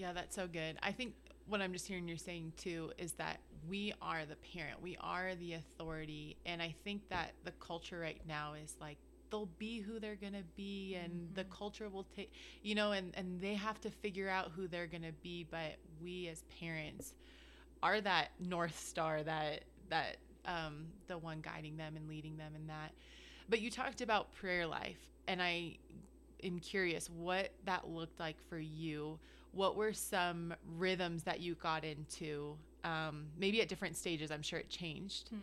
[0.00, 0.78] Yeah, that's so good.
[0.82, 1.12] I think
[1.46, 5.34] what I'm just hearing you're saying too is that we are the parent, we are
[5.34, 6.38] the authority.
[6.46, 8.96] And I think that the culture right now is like,
[9.30, 11.34] they'll be who they're going to be and mm-hmm.
[11.34, 12.32] the culture will take
[12.64, 15.76] you know and and they have to figure out who they're going to be but
[16.02, 17.14] we as parents
[17.80, 22.66] are that north star that that um the one guiding them and leading them in
[22.66, 22.90] that
[23.48, 24.98] but you talked about prayer life
[25.28, 25.76] and i
[26.42, 29.16] am curious what that looked like for you
[29.52, 32.56] what were some rhythms that you got into?
[32.84, 35.28] Um, maybe at different stages, I'm sure it changed.
[35.28, 35.36] Hmm.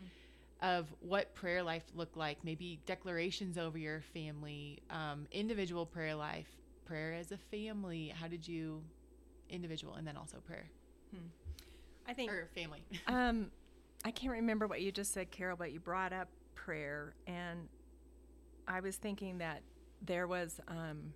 [0.59, 6.47] Of what prayer life looked like, maybe declarations over your family, um, individual prayer life,
[6.85, 8.11] prayer as a family.
[8.19, 8.81] How did you,
[9.49, 10.67] individual, and then also prayer?
[11.11, 11.27] Hmm.
[12.07, 12.83] I think or family.
[13.07, 13.51] um,
[14.03, 17.67] I can't remember what you just said, Carol, but you brought up prayer, and
[18.67, 19.61] I was thinking that
[20.01, 21.13] there was um,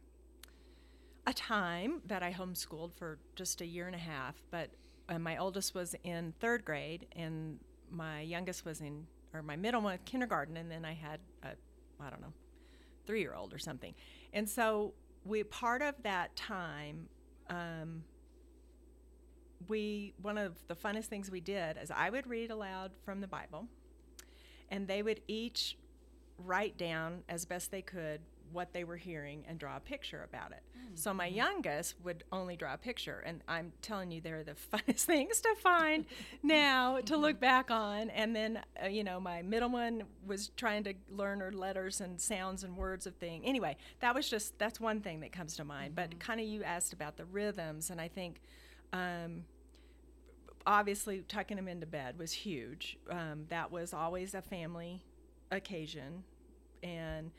[1.28, 4.70] a time that I homeschooled for just a year and a half, but
[5.10, 7.60] uh, my oldest was in third grade, and
[7.92, 11.50] my youngest was in, or my middle one, kindergarten, and then I had a,
[12.00, 12.34] I don't know,
[13.06, 13.94] three year old or something.
[14.34, 14.94] And so
[15.26, 17.08] we, part of that time,
[17.50, 18.04] um,
[19.68, 23.28] we, one of the funnest things we did is I would read aloud from the
[23.28, 23.68] Bible,
[24.70, 25.78] and they would each
[26.38, 28.22] write down as best they could
[28.54, 30.62] what they were hearing and draw a picture about it.
[30.78, 30.96] Mm-hmm.
[30.96, 35.06] So my youngest would only draw a picture, and I'm telling you, they're the funnest
[35.06, 36.06] things to find
[36.44, 38.10] now to look back on.
[38.10, 42.20] And then, uh, you know, my middle one was trying to learn her letters and
[42.20, 43.46] sounds and words of thing.
[43.46, 45.96] Anyway, that was just that's one thing that comes to mind.
[45.96, 46.12] Mm-hmm.
[46.12, 48.42] But kind of you asked about the rhythms, and I think.
[48.94, 49.46] Um,
[50.66, 52.98] obviously, tucking them into bed was huge.
[53.10, 55.02] Um, that was always a family
[55.52, 56.24] occasion,
[56.84, 57.32] and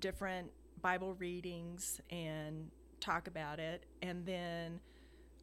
[0.00, 2.70] different Bible readings and
[3.00, 4.80] talk about it, and then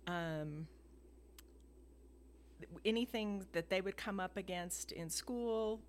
[0.07, 0.67] um,
[2.83, 5.81] anything that they would come up against in school,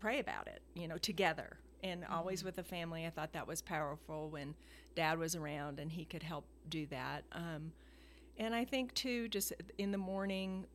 [0.00, 1.58] pray about it, you know, together.
[1.82, 4.54] And always with the family, I thought that was powerful when
[4.96, 7.24] dad was around and he could help do that.
[7.32, 7.72] Um,
[8.36, 10.66] and I think too, just in the morning,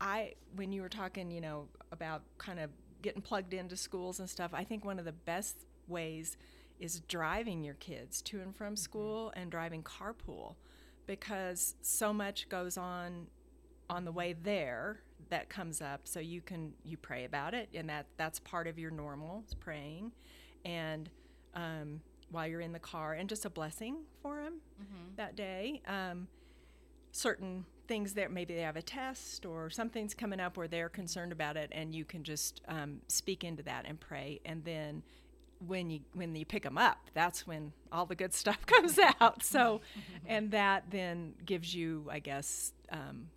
[0.00, 2.70] I when you were talking, you know, about kind of
[3.02, 6.36] getting plugged into schools and stuff, I think one of the best ways
[6.78, 10.56] is driving your kids to and from school and driving carpool
[11.06, 13.26] because so much goes on
[13.88, 16.02] on the way there that comes up.
[16.04, 19.54] So you can you pray about it and that that's part of your normal is
[19.54, 20.12] praying.
[20.64, 21.08] And
[21.54, 24.60] um, while you're in the car and just a blessing for them
[25.16, 26.26] that day um,
[27.12, 31.32] certain things that maybe they have a test or something's coming up where they're concerned
[31.32, 34.40] about it and you can just um, speak into that and pray.
[34.44, 35.02] And then
[35.66, 39.42] when you when you pick them up that's when all the good stuff comes out.
[39.42, 39.80] So
[40.26, 43.28] and that then gives you i guess um,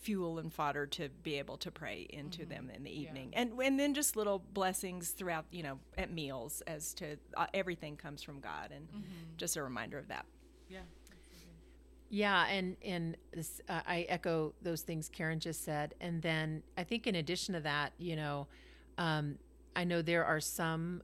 [0.00, 3.30] fuel and fodder to be able to pray into them in the evening.
[3.34, 7.96] And and then just little blessings throughout you know at meals as to uh, everything
[7.96, 8.88] comes from god and
[9.36, 10.24] just a reminder of that.
[10.68, 10.80] Yeah.
[12.10, 16.84] Yeah, and and this, uh, I echo those things Karen just said, and then I
[16.84, 18.46] think in addition to that, you know,
[18.96, 19.38] um,
[19.78, 21.02] I know there are some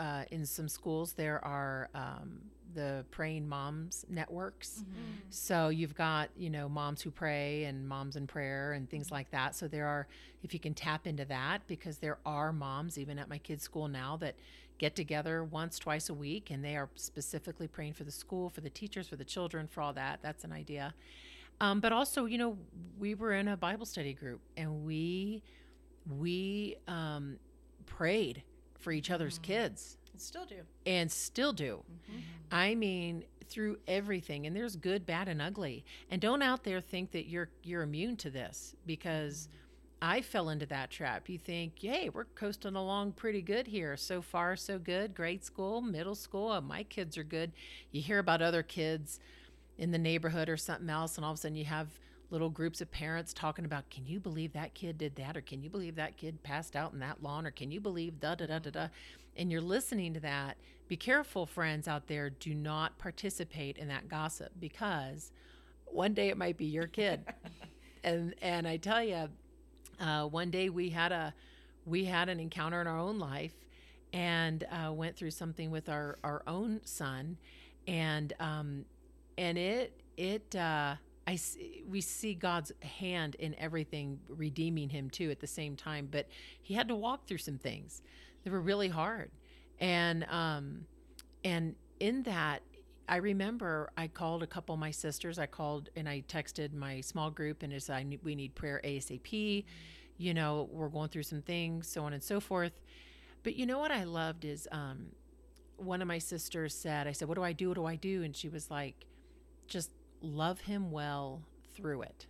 [0.00, 2.40] uh, in some schools there are um,
[2.74, 4.84] the praying moms networks.
[5.30, 9.30] So you've got you know moms who pray and moms in prayer and things like
[9.30, 9.54] that.
[9.54, 10.08] So there are
[10.42, 13.86] if you can tap into that because there are moms even at my kids' school
[13.86, 14.34] now that
[14.78, 18.60] get together once twice a week and they are specifically praying for the school for
[18.60, 20.18] the teachers for the children for all that.
[20.20, 20.94] That's an idea.
[21.60, 22.58] Um, but also you know
[22.98, 25.44] we were in a bible study group and we
[26.18, 27.38] we um,
[27.86, 28.42] prayed
[28.78, 29.42] for each other's mm.
[29.42, 31.82] kids still do and still do.
[32.10, 32.20] Mm-hmm.
[32.50, 35.84] I mean, through everything, and there's good, bad, and ugly.
[36.10, 39.56] And don't out there think that you're you're immune to this because mm-hmm.
[40.02, 41.28] I fell into that trap.
[41.28, 43.96] You think, yay, we're coasting along pretty good here.
[43.96, 45.14] So far, so good.
[45.14, 47.52] Grade school, middle school, oh, my kids are good.
[47.92, 49.20] You hear about other kids
[49.78, 51.88] in the neighborhood or something else, and all of a sudden you have
[52.30, 55.36] little groups of parents talking about, can you believe that kid did that?
[55.36, 57.46] Or can you believe that kid passed out in that lawn?
[57.46, 58.88] Or can you believe da da da da da?
[59.36, 60.56] And you're listening to that.
[60.88, 62.30] Be careful, friends out there.
[62.30, 65.32] Do not participate in that gossip because
[65.84, 67.24] one day it might be your kid.
[68.04, 69.28] and and I tell you,
[70.00, 71.34] uh, one day we had a
[71.84, 73.54] we had an encounter in our own life
[74.12, 77.36] and uh, went through something with our our own son
[77.86, 78.84] and um
[79.38, 80.94] and it it uh
[81.26, 81.56] I s-
[81.88, 86.26] we see God's hand in everything redeeming him too at the same time but
[86.62, 88.02] he had to walk through some things
[88.44, 89.30] that were really hard
[89.80, 90.86] and um
[91.44, 92.62] and in that
[93.08, 95.38] I remember I called a couple of my sisters.
[95.38, 99.64] I called and I texted my small group and said, I we need prayer ASAP.
[100.18, 102.72] You know, we're going through some things, so on and so forth.
[103.42, 105.06] But you know what I loved is um,
[105.76, 107.68] one of my sisters said, I said, What do I do?
[107.68, 108.22] What do I do?
[108.24, 109.06] And she was like,
[109.68, 109.90] Just
[110.20, 111.42] love him well
[111.74, 112.26] through it.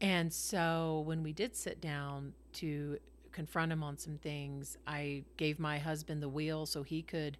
[0.00, 2.98] And so when we did sit down to
[3.32, 7.36] confront him on some things, I gave my husband the wheel so he could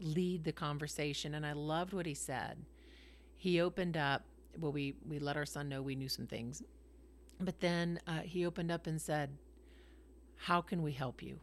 [0.00, 1.34] lead the conversation.
[1.34, 2.58] And I loved what he said.
[3.36, 4.24] He opened up,
[4.58, 6.62] well, we, we let our son know we knew some things.
[7.40, 9.30] But then uh, he opened up and said,
[10.36, 11.40] How can we help you?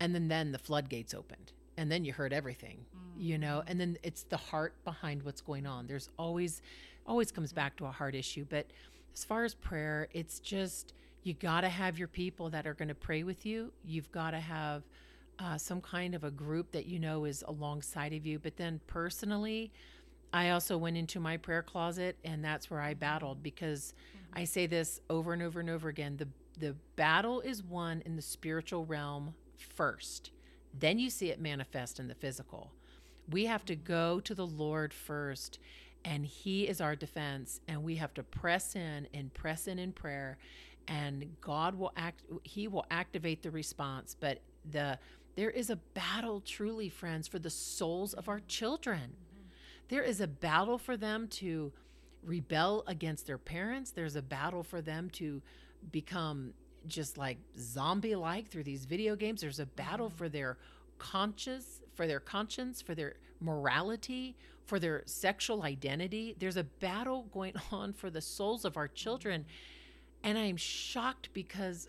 [0.00, 1.52] And then, then the floodgates opened.
[1.76, 2.84] And then you heard everything,
[3.18, 5.86] you know, and then it's the heart behind what's going on.
[5.86, 6.62] There's always,
[7.06, 8.46] always comes back to a heart issue.
[8.48, 8.66] But
[9.14, 12.88] as far as prayer, it's just, you got to have your people that are going
[12.88, 13.72] to pray with you.
[13.84, 14.82] You've got to have
[15.38, 18.38] uh, some kind of a group that you know is alongside of you.
[18.38, 19.72] But then personally,
[20.32, 23.94] I also went into my prayer closet and that's where I battled because
[24.32, 26.16] I say this over and over and over again.
[26.16, 30.32] The the battle is won in the spiritual realm first.
[30.76, 32.72] Then you see it manifest in the physical.
[33.30, 35.58] We have to go to the Lord first
[36.04, 39.92] and he is our defense and we have to press in and press in in
[39.92, 40.38] prayer
[40.86, 44.98] and God will act he will activate the response but the
[45.34, 49.16] there is a battle truly friends for the souls of our children
[49.88, 51.72] there is a battle for them to
[52.22, 53.90] rebel against their parents.
[53.90, 55.42] There's a battle for them to
[55.90, 56.52] become
[56.86, 59.40] just like zombie like through these video games.
[59.40, 60.16] There's a battle mm-hmm.
[60.16, 60.58] for their
[60.98, 64.36] conscience, for their conscience, for their morality,
[64.66, 66.36] for their sexual identity.
[66.38, 69.44] There's a battle going on for the souls of our children.
[70.22, 71.88] And I'm shocked because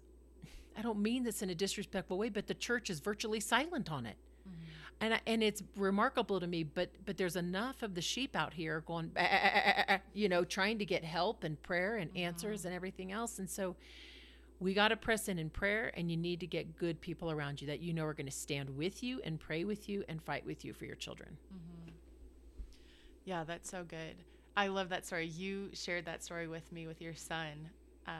[0.75, 4.07] I don't mean this in a disrespectful way, but the church is virtually silent on
[4.07, 4.15] it
[4.47, 5.05] mm-hmm.
[5.05, 8.53] and I, and it's remarkable to me but but there's enough of the sheep out
[8.53, 12.25] here going ah, ah, ah, you know trying to get help and prayer and mm-hmm.
[12.25, 13.75] answers and everything else and so
[14.59, 17.61] we got to press in in prayer and you need to get good people around
[17.61, 20.21] you that you know are going to stand with you and pray with you and
[20.21, 21.37] fight with you for your children
[23.25, 24.15] Yeah, that's so good.
[24.57, 25.27] I love that story.
[25.27, 27.69] You shared that story with me with your son
[28.07, 28.11] uh,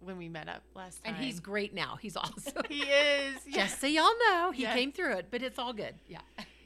[0.00, 1.14] when we met up last time.
[1.14, 3.36] and he's great now he's awesome he is.
[3.46, 3.64] Yeah.
[3.64, 6.20] just so y'all know he came through it but it's all good yeah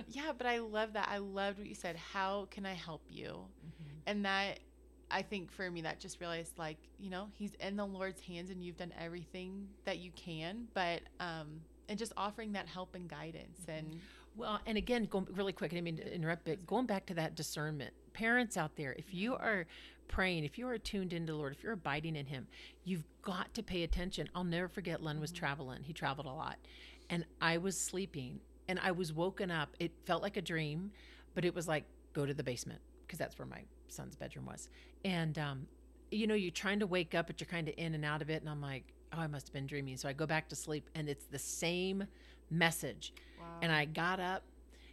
[0.09, 1.09] Yeah, but I love that.
[1.11, 1.97] I loved what you said.
[1.97, 3.31] How can I help you?
[3.31, 3.91] Mm-hmm.
[4.07, 4.61] And that,
[5.11, 8.51] I think for me, that just realized like, you know, he's in the Lord's hands
[8.51, 13.09] and you've done everything that you can, but, um, and just offering that help and
[13.09, 13.79] guidance Mm-hmm.
[13.79, 14.01] and
[14.37, 17.15] Well, and again, going really quick, I didn't mean to interrupt, but going back to
[17.15, 19.67] that discernment, parents out there, if you are
[20.09, 22.47] praying, if you are tuned into the Lord, if you're abiding in Him,
[22.85, 24.29] you've got to pay attention.
[24.35, 25.83] I'll never forget Len was traveling.
[25.83, 26.57] He traveled a lot.
[27.11, 29.77] And I was sleeping and I was woken up.
[29.79, 30.91] It felt like a dream,
[31.35, 34.69] but it was like, go to the basement because that's where my son's bedroom was.
[35.05, 35.67] And, um,
[36.11, 38.31] you know, you're trying to wake up, but you're kind of in and out of
[38.31, 38.41] it.
[38.41, 39.97] And I'm like, oh, I must have been dreaming.
[39.97, 42.05] So I go back to sleep and it's the same
[42.51, 43.13] message.
[43.63, 44.43] And I got up,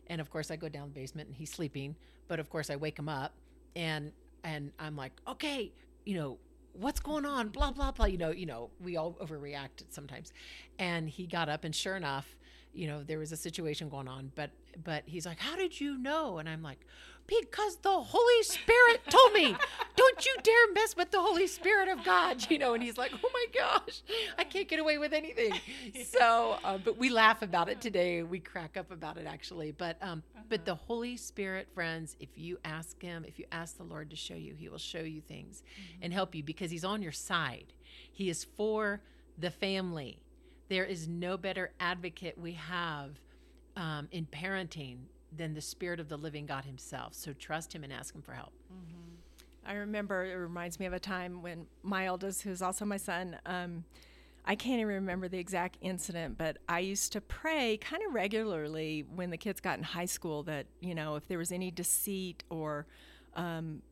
[0.07, 1.95] and of course I go down the basement, and he's sleeping.
[2.27, 3.33] But of course I wake him up,
[3.75, 4.11] and
[4.43, 5.71] and I'm like, okay,
[6.05, 6.37] you know,
[6.73, 7.49] what's going on?
[7.49, 8.05] Blah blah blah.
[8.05, 10.33] You know, you know, we all overreact sometimes.
[10.79, 12.35] And he got up, and sure enough,
[12.73, 14.31] you know, there was a situation going on.
[14.35, 14.51] But
[14.83, 16.39] but he's like, how did you know?
[16.39, 16.79] And I'm like,
[17.27, 19.55] because the Holy Spirit told me.
[19.95, 22.73] Don't you dare mess with the Holy Spirit of God, you know.
[22.73, 24.01] And he's like, oh my gosh,
[24.37, 25.53] I can't get away with anything.
[26.05, 28.23] So, uh, but we laugh about it today.
[28.23, 29.71] We crack up about it actually.
[29.71, 33.83] But um, but the Holy Spirit, friends, if you ask Him, if you ask the
[33.83, 35.63] Lord to show you, He will show you things
[36.01, 37.73] and help you because He's on your side.
[38.11, 39.01] He is for
[39.37, 40.21] the family.
[40.69, 43.11] There is no better advocate we have
[43.75, 44.97] um, in parenting
[45.35, 47.13] than the Spirit of the living God Himself.
[47.13, 48.51] So trust Him and ask Him for help.
[49.65, 53.37] I remember it reminds me of a time when my eldest, who's also my son,
[53.45, 53.83] um,
[54.43, 59.05] I can't even remember the exact incident, but I used to pray kind of regularly
[59.13, 62.43] when the kids got in high school that, you know, if there was any deceit
[62.49, 62.87] or
[63.35, 63.83] um,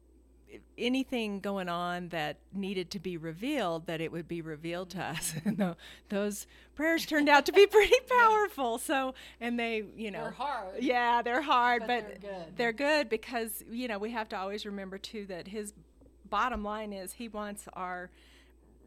[0.78, 5.34] anything going on that needed to be revealed, that it would be revealed to us.
[5.46, 5.76] And tho-
[6.10, 8.78] those prayers turned out to be pretty powerful.
[8.78, 10.82] So, and they, you know, hard.
[10.82, 12.58] yeah, they're hard, But but, they're good.
[12.58, 15.74] they're good because you know we have to always remember too that his
[16.30, 18.10] bottom line is he wants our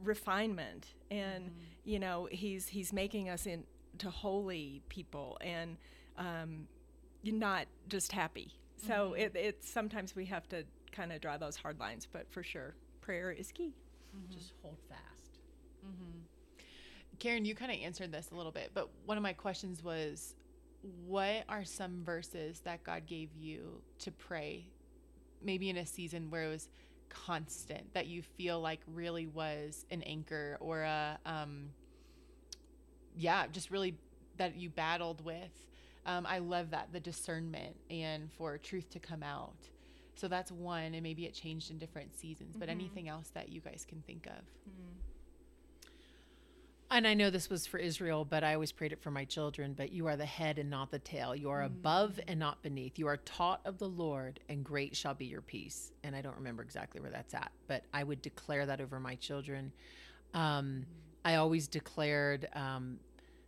[0.03, 1.51] refinement, and
[1.85, 5.77] you know he's he's making us into holy people and
[6.19, 6.67] um,
[7.25, 8.53] not just happy.
[8.87, 12.43] So it, it's sometimes we have to kind of draw those hard lines, but for
[12.43, 13.75] sure, prayer is key.
[14.31, 15.39] Just hold fast.
[15.85, 16.19] Mm-hmm.
[17.19, 20.35] Karen, you kind of answered this a little bit, but one of my questions was
[21.07, 24.67] what are some verses that God gave you to pray,
[25.43, 26.69] maybe in a season where it was
[27.09, 31.71] constant, that you feel like really was an anchor or a, um,
[33.17, 33.95] yeah, just really
[34.39, 35.67] that you battled with?
[36.05, 39.55] Um, I love that, the discernment and for truth to come out.
[40.15, 43.61] So that's one, and maybe it changed in different seasons, but anything else that you
[43.61, 44.45] guys can think of?
[46.91, 49.73] And I know this was for Israel, but I always prayed it for my children.
[49.73, 51.35] But you are the head and not the tail.
[51.35, 52.99] You are above and not beneath.
[52.99, 55.93] You are taught of the Lord, and great shall be your peace.
[56.05, 59.15] And I don't remember exactly where that's at, but I would declare that over my
[59.15, 59.73] children.
[60.35, 60.85] Um,
[61.25, 62.99] I always declared um,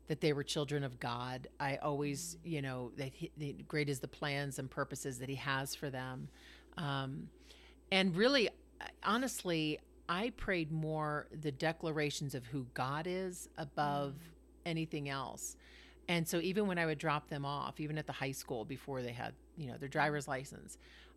[0.09, 1.49] that they were children of God.
[1.59, 5.37] I always, you know, that he, the, great is the plans and purposes that He
[5.37, 6.29] has for them.
[6.77, 7.29] Um,
[7.91, 8.49] and really,
[9.03, 9.79] honestly,
[10.09, 14.15] I prayed more the declarations of who God is above
[14.67, 15.57] anything else.
[16.09, 19.01] And so even when I would drop them off, even at the high school before
[19.01, 20.77] they had, you know, their driver's license,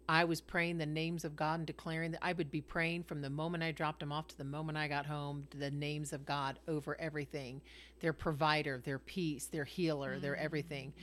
[0.09, 3.21] I was praying the names of God and declaring that I would be praying from
[3.21, 6.25] the moment I dropped them off to the moment I got home, the names of
[6.25, 7.61] God over everything
[7.99, 10.43] their provider, their peace, their healer, their mm.
[10.43, 10.93] everything.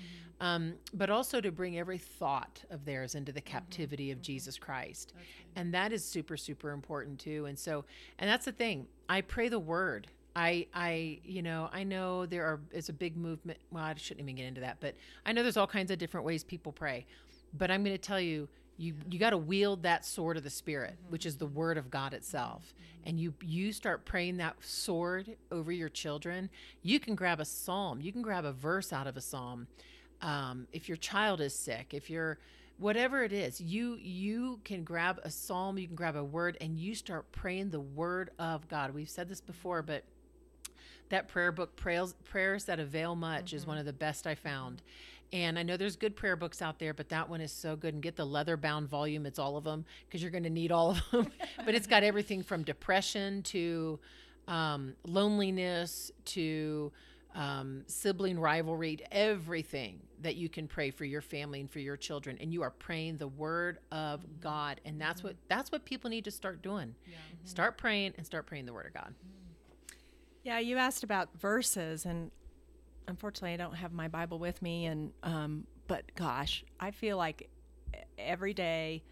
[0.41, 4.25] Um, but also to bring every thought of theirs into the mm-hmm, captivity of mm-hmm.
[4.25, 5.13] Jesus Christ.
[5.57, 7.47] And that is super, super important too.
[7.47, 7.85] And so,
[8.19, 8.87] and that's the thing.
[9.09, 10.07] I pray the word.
[10.37, 13.59] I, I, you know, I know there are, it's a big movement.
[13.71, 14.95] Well, I shouldn't even get into that, but
[15.25, 17.07] I know there's all kinds of different ways people pray.
[17.57, 20.51] But I'm going to tell you, you, you got to wield that sword of the
[20.51, 22.75] spirit, which is the word of God itself.
[23.05, 26.51] And you, you start praying that sword over your children.
[26.83, 29.68] You can grab a psalm, you can grab a verse out of a psalm.
[30.22, 32.39] Um, if your child is sick, if you're,
[32.77, 36.77] whatever it is you you can grab a psalm you can grab a word and
[36.77, 40.03] you start praying the word of god we've said this before but
[41.09, 44.83] that prayer book prayers prayers that avail much is one of the best i found
[45.35, 47.95] and i know there's good prayer books out there but that one is so good.
[47.95, 50.72] And get the leather bound volume it's all of them because you're going to need
[50.72, 51.30] all of them.
[51.64, 53.99] But it's got everything from depression to
[54.47, 56.93] um, loneliness to
[57.35, 62.39] um, sibling rivalry, everything that you can pray for your family and for your children,
[62.41, 66.24] and you are praying the word of God, and that's what that's what people need
[66.24, 66.95] to start doing.
[67.45, 69.14] Start praying and start praying the word of God.
[70.45, 72.30] Yeah, you asked about verses, and
[73.09, 74.87] unfortunately, I don't have my Bible with me.
[74.87, 77.49] And um, but gosh, I feel like
[78.19, 79.03] every day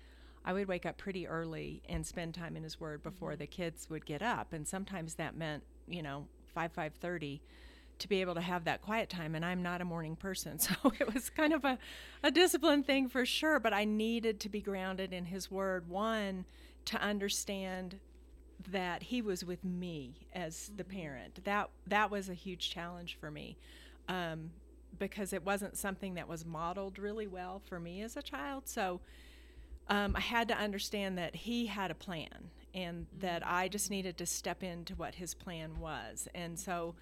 [0.44, 3.88] I would wake up pretty early and spend time in His Word before the kids
[3.90, 7.42] would get up, and sometimes that meant you know five five thirty
[7.98, 10.74] to be able to have that quiet time and i'm not a morning person so
[10.98, 11.78] it was kind of a,
[12.22, 16.44] a discipline thing for sure but i needed to be grounded in his word one
[16.84, 17.98] to understand
[18.70, 21.44] that he was with me as the parent.
[21.44, 23.56] That that was a huge challenge for me,
[24.12, 24.50] um,
[24.98, 28.68] because it wasn't something that was modeled really well for me as a child.
[28.68, 29.00] So
[29.88, 34.16] um, I had to understand that he had a plan, and that I just needed
[34.18, 36.28] to step into what his plan was.
[36.34, 36.94] And so.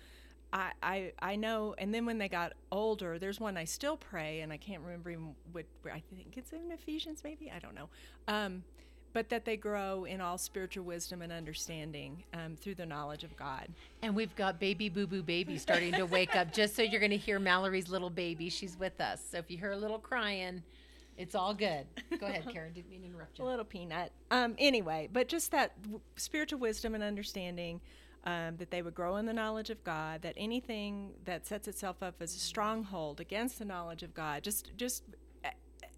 [0.53, 4.41] I, I, I know, and then when they got older, there's one I still pray,
[4.41, 7.89] and I can't remember even what I think it's in Ephesians, maybe I don't know.
[8.27, 8.65] Um,
[9.13, 13.37] but that they grow in all spiritual wisdom and understanding um, through the knowledge of
[13.37, 13.69] God.
[14.03, 16.53] And we've got baby boo boo baby starting to wake up.
[16.53, 19.21] Just so you're going to hear Mallory's little baby, she's with us.
[19.31, 20.63] So if you hear a little crying,
[21.17, 21.87] it's all good.
[22.19, 22.73] Go ahead, Karen.
[22.73, 23.45] Didn't mean to interrupt you.
[23.45, 24.13] A little peanut.
[24.31, 27.81] Um, anyway, but just that w- spiritual wisdom and understanding.
[28.25, 30.21] Um, that they would grow in the knowledge of God.
[30.21, 34.73] That anything that sets itself up as a stronghold against the knowledge of God, just,
[34.77, 35.05] just,
[35.43, 35.49] uh,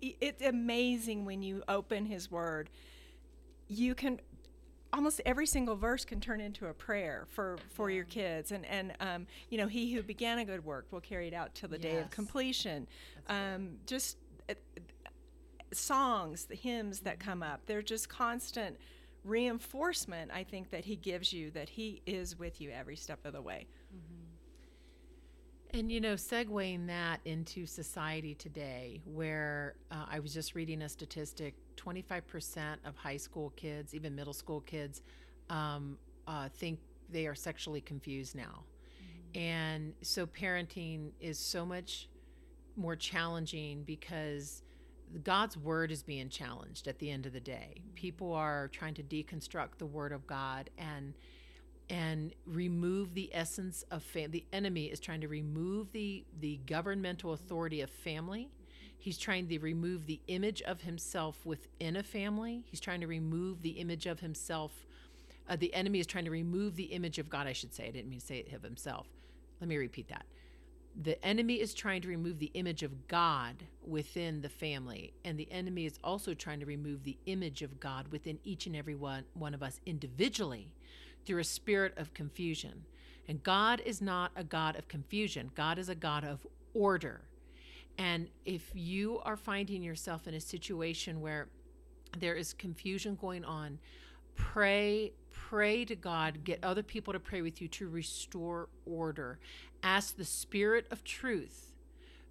[0.00, 2.70] it's amazing when you open His Word.
[3.72, 4.20] You can
[4.92, 8.52] almost every single verse can turn into a prayer for for your kids.
[8.52, 11.54] And and um, you know he who began a good work will carry it out
[11.54, 12.86] till the day of completion.
[13.28, 14.18] Um, just
[14.50, 14.54] uh,
[15.74, 18.76] songs the hymns that come up they're just constant
[19.24, 23.32] reinforcement i think that he gives you that he is with you every step of
[23.32, 23.66] the way
[25.74, 30.88] And you know, segueing that into society today, where uh, I was just reading a
[30.88, 35.00] statistic 25% of high school kids, even middle school kids,
[35.48, 35.96] um,
[36.26, 38.64] uh, think they are sexually confused now.
[39.34, 42.10] And so parenting is so much
[42.76, 44.62] more challenging because
[45.24, 47.82] God's word is being challenged at the end of the day.
[47.94, 51.14] People are trying to deconstruct the word of God and
[51.92, 54.28] and remove the essence of family.
[54.28, 58.48] The enemy is trying to remove the the governmental authority of family.
[58.96, 62.64] He's trying to remove the image of himself within a family.
[62.64, 64.86] He's trying to remove the image of himself.
[65.48, 67.46] Uh, the enemy is trying to remove the image of God.
[67.46, 67.84] I should say.
[67.84, 69.06] I didn't mean to say it of himself.
[69.60, 70.24] Let me repeat that.
[70.94, 75.50] The enemy is trying to remove the image of God within the family, and the
[75.50, 79.24] enemy is also trying to remove the image of God within each and every one,
[79.34, 80.68] one of us individually
[81.24, 82.84] through a spirit of confusion.
[83.28, 87.22] And God is not a God of confusion, God is a God of order.
[87.98, 91.48] And if you are finding yourself in a situation where
[92.18, 93.78] there is confusion going on,
[94.34, 99.38] pray, pray to God, get other people to pray with you to restore order.
[99.82, 101.72] Ask the Spirit of truth,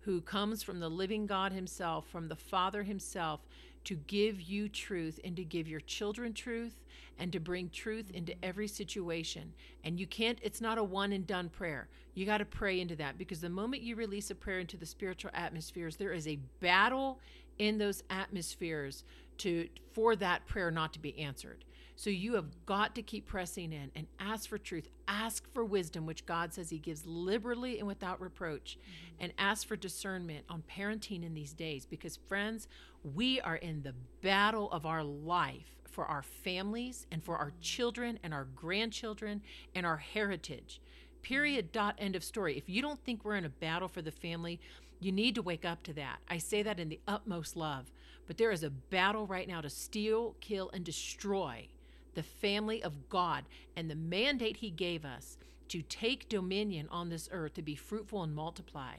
[0.02, 3.42] who comes from the living God Himself, from the Father Himself,
[3.84, 6.82] to give you truth and to give your children truth
[7.22, 9.54] and to bring truth into every situation.
[9.84, 11.88] And you can't, it's not a one and done prayer.
[12.16, 14.88] You got to pray into that because the moment you release a prayer into the
[14.88, 17.20] spiritual atmospheres, there is a battle
[17.60, 19.04] in those atmospheres
[19.38, 21.64] to for that prayer not to be answered.
[21.96, 24.90] So you have got to keep pressing in and ask for truth.
[25.08, 28.80] Ask for wisdom, which God says He gives liberally and without reproach.
[28.80, 29.24] Mm-hmm.
[29.24, 31.86] And ask for discernment on parenting in these days.
[31.86, 32.68] Because, friends,
[33.04, 33.94] we are in the
[34.24, 39.42] battle of our life for our families and for our children and our grandchildren
[39.76, 40.82] and our heritage.
[41.22, 41.72] Period.
[41.72, 41.96] Dot.
[41.98, 42.58] End of story.
[42.58, 44.60] If you don't think we're in a battle for the family,
[45.00, 46.20] you need to wake up to that.
[46.30, 47.92] I say that in the utmost love.
[48.28, 51.68] But there is a battle right now to steal, kill, and destroy
[52.14, 55.38] the family of God and the mandate He gave us
[55.70, 58.96] to take dominion on this earth, to be fruitful and multiply.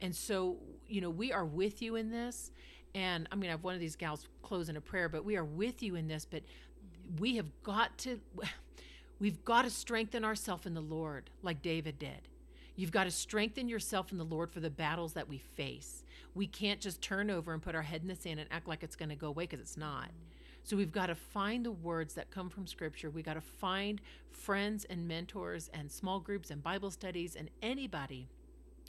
[0.00, 2.50] And so, you know, we are with you in this.
[2.94, 5.36] And I'm going to have one of these gals close in a prayer, but we
[5.36, 6.24] are with you in this.
[6.24, 6.42] But
[7.18, 8.20] we have got to,
[9.20, 12.28] we've got to strengthen ourselves in the Lord like David did.
[12.76, 16.02] You've got to strengthen yourself in the Lord for the battles that we face.
[16.34, 18.82] We can't just turn over and put our head in the sand and act like
[18.82, 20.08] it's going to go away because it's not.
[20.62, 23.10] So we've got to find the words that come from Scripture.
[23.10, 28.28] We got to find friends and mentors and small groups and Bible studies and anybody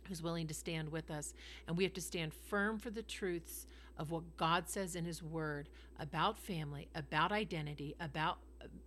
[0.07, 1.33] who's willing to stand with us.
[1.67, 3.65] And we have to stand firm for the truths
[3.97, 8.39] of what God says in His Word about family, about identity, about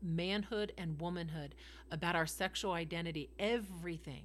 [0.02, 1.54] manhood and womanhood,
[1.90, 4.24] about our sexual identity, everything,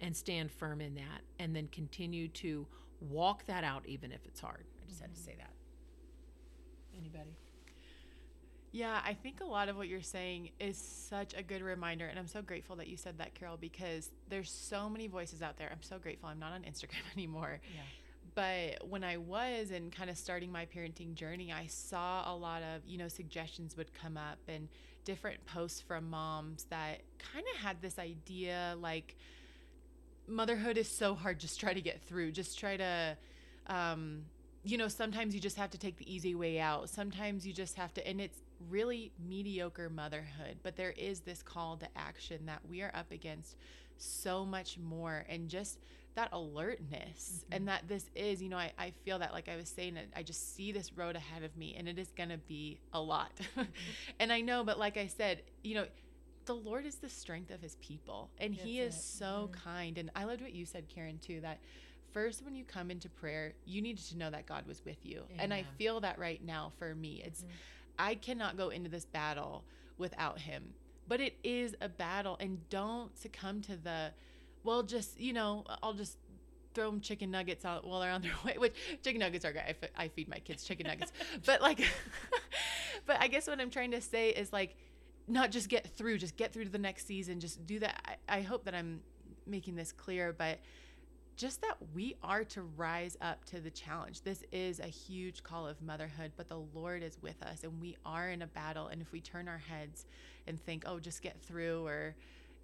[0.00, 1.22] and stand firm in that.
[1.38, 2.66] And then continue to
[3.00, 4.64] walk that out, even if it's hard.
[4.82, 5.30] I just had to mm-hmm.
[5.30, 5.52] say that.
[6.98, 7.36] Anybody?
[8.76, 12.04] Yeah, I think a lot of what you're saying is such a good reminder.
[12.04, 15.56] And I'm so grateful that you said that, Carol, because there's so many voices out
[15.56, 15.70] there.
[15.72, 17.58] I'm so grateful I'm not on Instagram anymore.
[17.74, 17.80] Yeah.
[18.34, 22.62] But when I was and kind of starting my parenting journey, I saw a lot
[22.62, 24.68] of, you know, suggestions would come up and
[25.06, 27.00] different posts from moms that
[27.32, 29.16] kind of had this idea like
[30.28, 33.16] motherhood is so hard, just try to get through, just try to,
[33.68, 34.26] um,
[34.64, 36.90] you know, sometimes you just have to take the easy way out.
[36.90, 40.58] Sometimes you just have to, and it's really mediocre motherhood.
[40.62, 43.56] But there is this call to action that we are up against
[43.98, 45.24] so much more.
[45.28, 45.78] And just
[46.16, 47.52] that alertness mm-hmm.
[47.52, 50.22] and that this is you know I, I feel that like i was saying i
[50.22, 53.30] just see this road ahead of me and it is going to be a lot
[54.18, 55.86] and i know but like i said you know
[56.46, 59.02] the lord is the strength of his people and That's he is it.
[59.02, 59.68] so mm-hmm.
[59.68, 61.58] kind and i loved what you said karen too that
[62.12, 65.22] first when you come into prayer you needed to know that god was with you
[65.38, 67.50] and i feel that right now for me it's mm-hmm.
[67.98, 69.64] I cannot go into this battle
[69.98, 70.74] without him
[71.08, 74.12] but it is a battle and don't succumb to the
[74.66, 76.18] well, just you know, I'll just
[76.74, 78.56] throw them chicken nuggets out while they're on their way.
[78.58, 79.64] Which chicken nuggets are great.
[79.64, 81.12] I, f- I feed my kids chicken nuggets,
[81.46, 81.78] but like,
[83.06, 84.76] but I guess what I'm trying to say is like,
[85.28, 87.40] not just get through, just get through to the next season.
[87.40, 88.18] Just do that.
[88.28, 89.00] I, I hope that I'm
[89.46, 90.58] making this clear, but
[91.36, 94.22] just that we are to rise up to the challenge.
[94.22, 97.96] This is a huge call of motherhood, but the Lord is with us and we
[98.06, 98.88] are in a battle.
[98.88, 100.06] And if we turn our heads
[100.46, 102.14] and think, oh, just get through, or,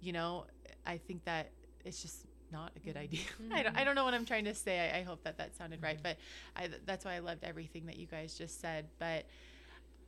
[0.01, 0.45] you know,
[0.85, 1.51] I think that
[1.85, 3.21] it's just not a good idea.
[3.41, 3.53] Mm-hmm.
[3.53, 4.91] I, don't, I don't know what I'm trying to say.
[4.91, 6.03] I, I hope that that sounded right, mm-hmm.
[6.03, 6.17] but
[6.55, 8.85] I, that's why I loved everything that you guys just said.
[8.97, 9.25] But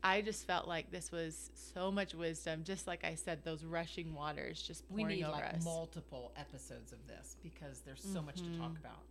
[0.05, 2.63] I just felt like this was so much wisdom.
[2.63, 5.65] Just like I said, those rushing waters just pouring we need over like us.
[5.65, 8.27] multiple episodes of this because there's so mm-hmm.
[8.27, 8.85] much to talk mm-hmm.
[8.85, 9.01] about.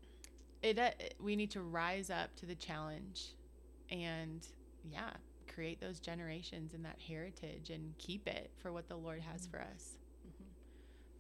[0.63, 0.91] It, uh,
[1.21, 3.33] we need to rise up to the challenge,
[3.91, 4.47] and
[4.89, 5.11] yeah,
[5.53, 9.51] create those generations and that heritage and keep it for what the Lord has mm-hmm.
[9.51, 9.99] for us.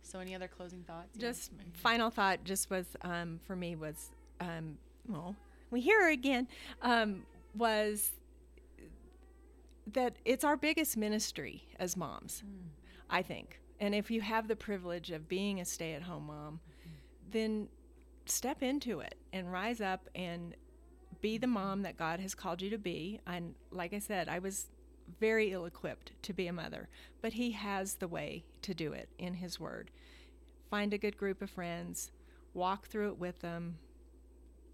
[0.03, 1.18] So, any other closing thoughts?
[1.18, 1.64] Just yeah.
[1.72, 4.11] final thought, just was um, for me was,
[4.41, 5.35] um, well,
[5.72, 6.47] we hear her again,
[6.83, 7.25] um,
[7.57, 8.12] was
[9.93, 12.68] that it's our biggest ministry as moms, mm.
[13.11, 13.61] I think.
[13.80, 17.30] And if you have the privilege of being a stay at home mom, mm-hmm.
[17.30, 17.68] then
[18.26, 20.55] step into it and rise up and
[21.20, 23.20] be the mom that God has called you to be.
[23.26, 24.66] And like I said, I was
[25.20, 26.89] very ill equipped to be a mother,
[27.20, 29.91] but He has the way to do it in His Word.
[30.70, 32.11] Find a good group of friends,
[32.55, 33.78] walk through it with them,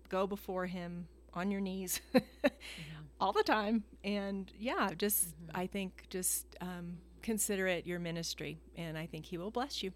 [0.09, 2.49] go before Him on your knees mm-hmm.
[3.21, 3.85] all the time.
[4.05, 5.57] And yeah, just, mm-hmm.
[5.57, 9.93] I think, just um, consider it your ministry, and I think He will bless you.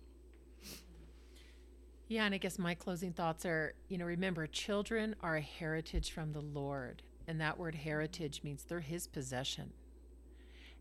[2.07, 6.11] Yeah, and I guess my closing thoughts are you know, remember, children are a heritage
[6.11, 7.03] from the Lord.
[7.27, 9.73] And that word heritage means they're His possession.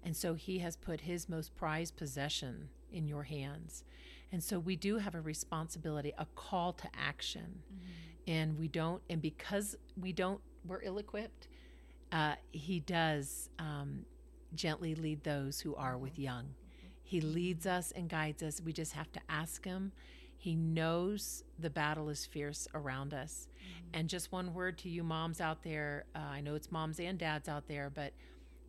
[0.03, 3.83] And so he has put his most prized possession in your hands.
[4.31, 7.61] And so we do have a responsibility, a call to action.
[7.73, 7.83] Mm-hmm.
[8.27, 11.47] And we don't, and because we don't, we're ill equipped,
[12.11, 14.05] uh, he does um,
[14.55, 16.21] gently lead those who are with mm-hmm.
[16.23, 16.45] young.
[17.03, 18.61] He leads us and guides us.
[18.61, 19.91] We just have to ask him.
[20.37, 23.47] He knows the battle is fierce around us.
[23.49, 23.99] Mm-hmm.
[23.99, 27.17] And just one word to you moms out there uh, I know it's moms and
[27.17, 28.13] dads out there, but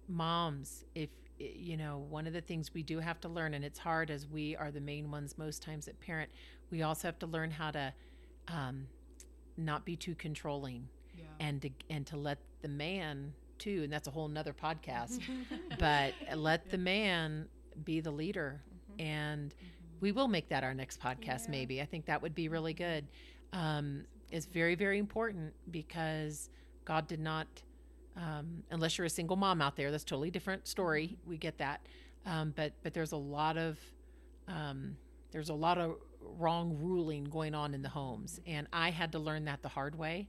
[0.09, 3.79] moms, if you know, one of the things we do have to learn, and it's
[3.79, 6.31] hard as we are the main ones most times at parent,
[6.71, 7.93] we also have to learn how to
[8.49, 8.87] um,
[9.57, 11.25] not be too controlling yeah.
[11.41, 15.21] and to, and to let the man too, and that's a whole nother podcast,
[15.79, 17.47] but let the man
[17.85, 18.61] be the leader.
[18.69, 19.07] Mm-hmm.
[19.07, 19.97] And mm-hmm.
[20.01, 21.51] we will make that our next podcast, yeah.
[21.51, 21.81] maybe.
[21.81, 23.07] I think that would be really good.
[23.53, 26.51] Um, it's very, very important because
[26.85, 27.47] God did not
[28.17, 31.07] um, unless you're a single mom out there, that's totally different story.
[31.07, 31.31] Mm-hmm.
[31.31, 31.81] We get that,
[32.27, 33.79] um, but but there's a lot of
[34.49, 34.97] um,
[35.33, 39.19] there's a lot of wrong ruling going on in the homes, and I had to
[39.19, 40.29] learn that the hard way,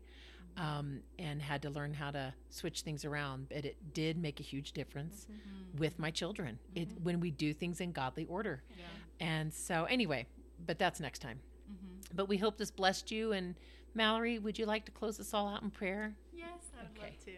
[0.58, 3.48] um, and had to learn how to switch things around.
[3.50, 5.78] But it did make a huge difference mm-hmm.
[5.80, 6.84] with my children mm-hmm.
[6.84, 8.64] it, when we do things in godly order.
[8.78, 8.86] Yeah.
[9.20, 10.28] And so anyway,
[10.66, 11.40] but that's next time.
[11.72, 12.16] Mm-hmm.
[12.16, 13.32] But we hope this blessed you.
[13.32, 13.56] And
[13.94, 16.14] Mallory, would you like to close us all out in prayer?
[16.34, 16.48] Yes,
[16.80, 17.12] I'd okay.
[17.12, 17.32] love to.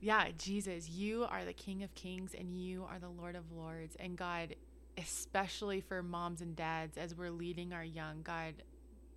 [0.00, 3.96] Yeah, Jesus, you are the King of Kings and you are the Lord of Lords.
[3.98, 4.54] And God,
[4.98, 8.54] especially for moms and dads as we're leading our young, God,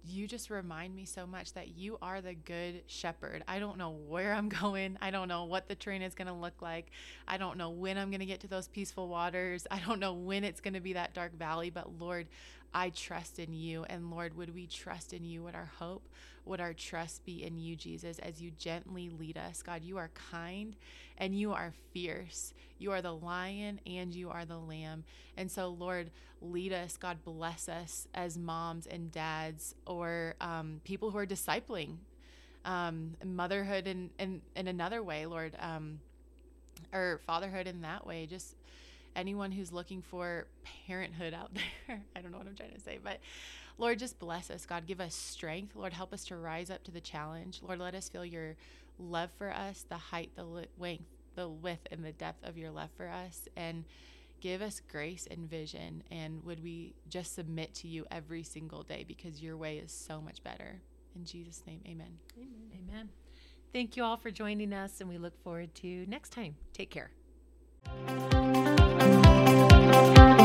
[0.05, 3.43] you just remind me so much that you are the good shepherd.
[3.47, 4.97] I don't know where I'm going.
[5.01, 6.88] I don't know what the train is going to look like.
[7.27, 9.67] I don't know when I'm going to get to those peaceful waters.
[9.69, 12.27] I don't know when it's going to be that dark valley, but Lord,
[12.73, 13.84] I trust in you.
[13.89, 15.43] And Lord, would we trust in you?
[15.43, 16.07] Would our hope,
[16.45, 19.61] would our trust be in you, Jesus, as you gently lead us?
[19.61, 20.75] God, you are kind
[21.20, 22.53] and you are fierce.
[22.78, 25.03] You are the lion and you are the lamb.
[25.36, 26.11] And so, Lord,
[26.41, 26.97] lead us.
[26.97, 31.97] God, bless us as moms and dads or um, people who are discipling
[32.65, 35.99] um, motherhood in, in, in another way, Lord, um,
[36.93, 38.26] or fatherhood in that way.
[38.26, 38.55] Just
[39.15, 40.47] anyone who's looking for
[40.88, 41.51] parenthood out
[41.88, 42.01] there.
[42.15, 43.20] I don't know what I'm trying to say, but
[43.78, 44.65] Lord, just bless us.
[44.65, 45.76] God, give us strength.
[45.76, 47.61] Lord, help us to rise up to the challenge.
[47.65, 48.55] Lord, let us feel your
[48.99, 50.45] love for us, the height, the
[50.77, 53.47] length, the width, and the depth of your love for us.
[53.55, 53.85] And
[54.41, 56.03] give us grace and vision.
[56.11, 60.21] And would we just submit to you every single day because your way is so
[60.21, 60.81] much better.
[61.15, 62.19] In Jesus' name, amen.
[62.37, 62.49] Amen.
[62.89, 63.09] Amen.
[63.73, 66.55] Thank you all for joining us, and we look forward to next time.
[66.73, 67.11] Take care.
[69.89, 70.38] Thank you.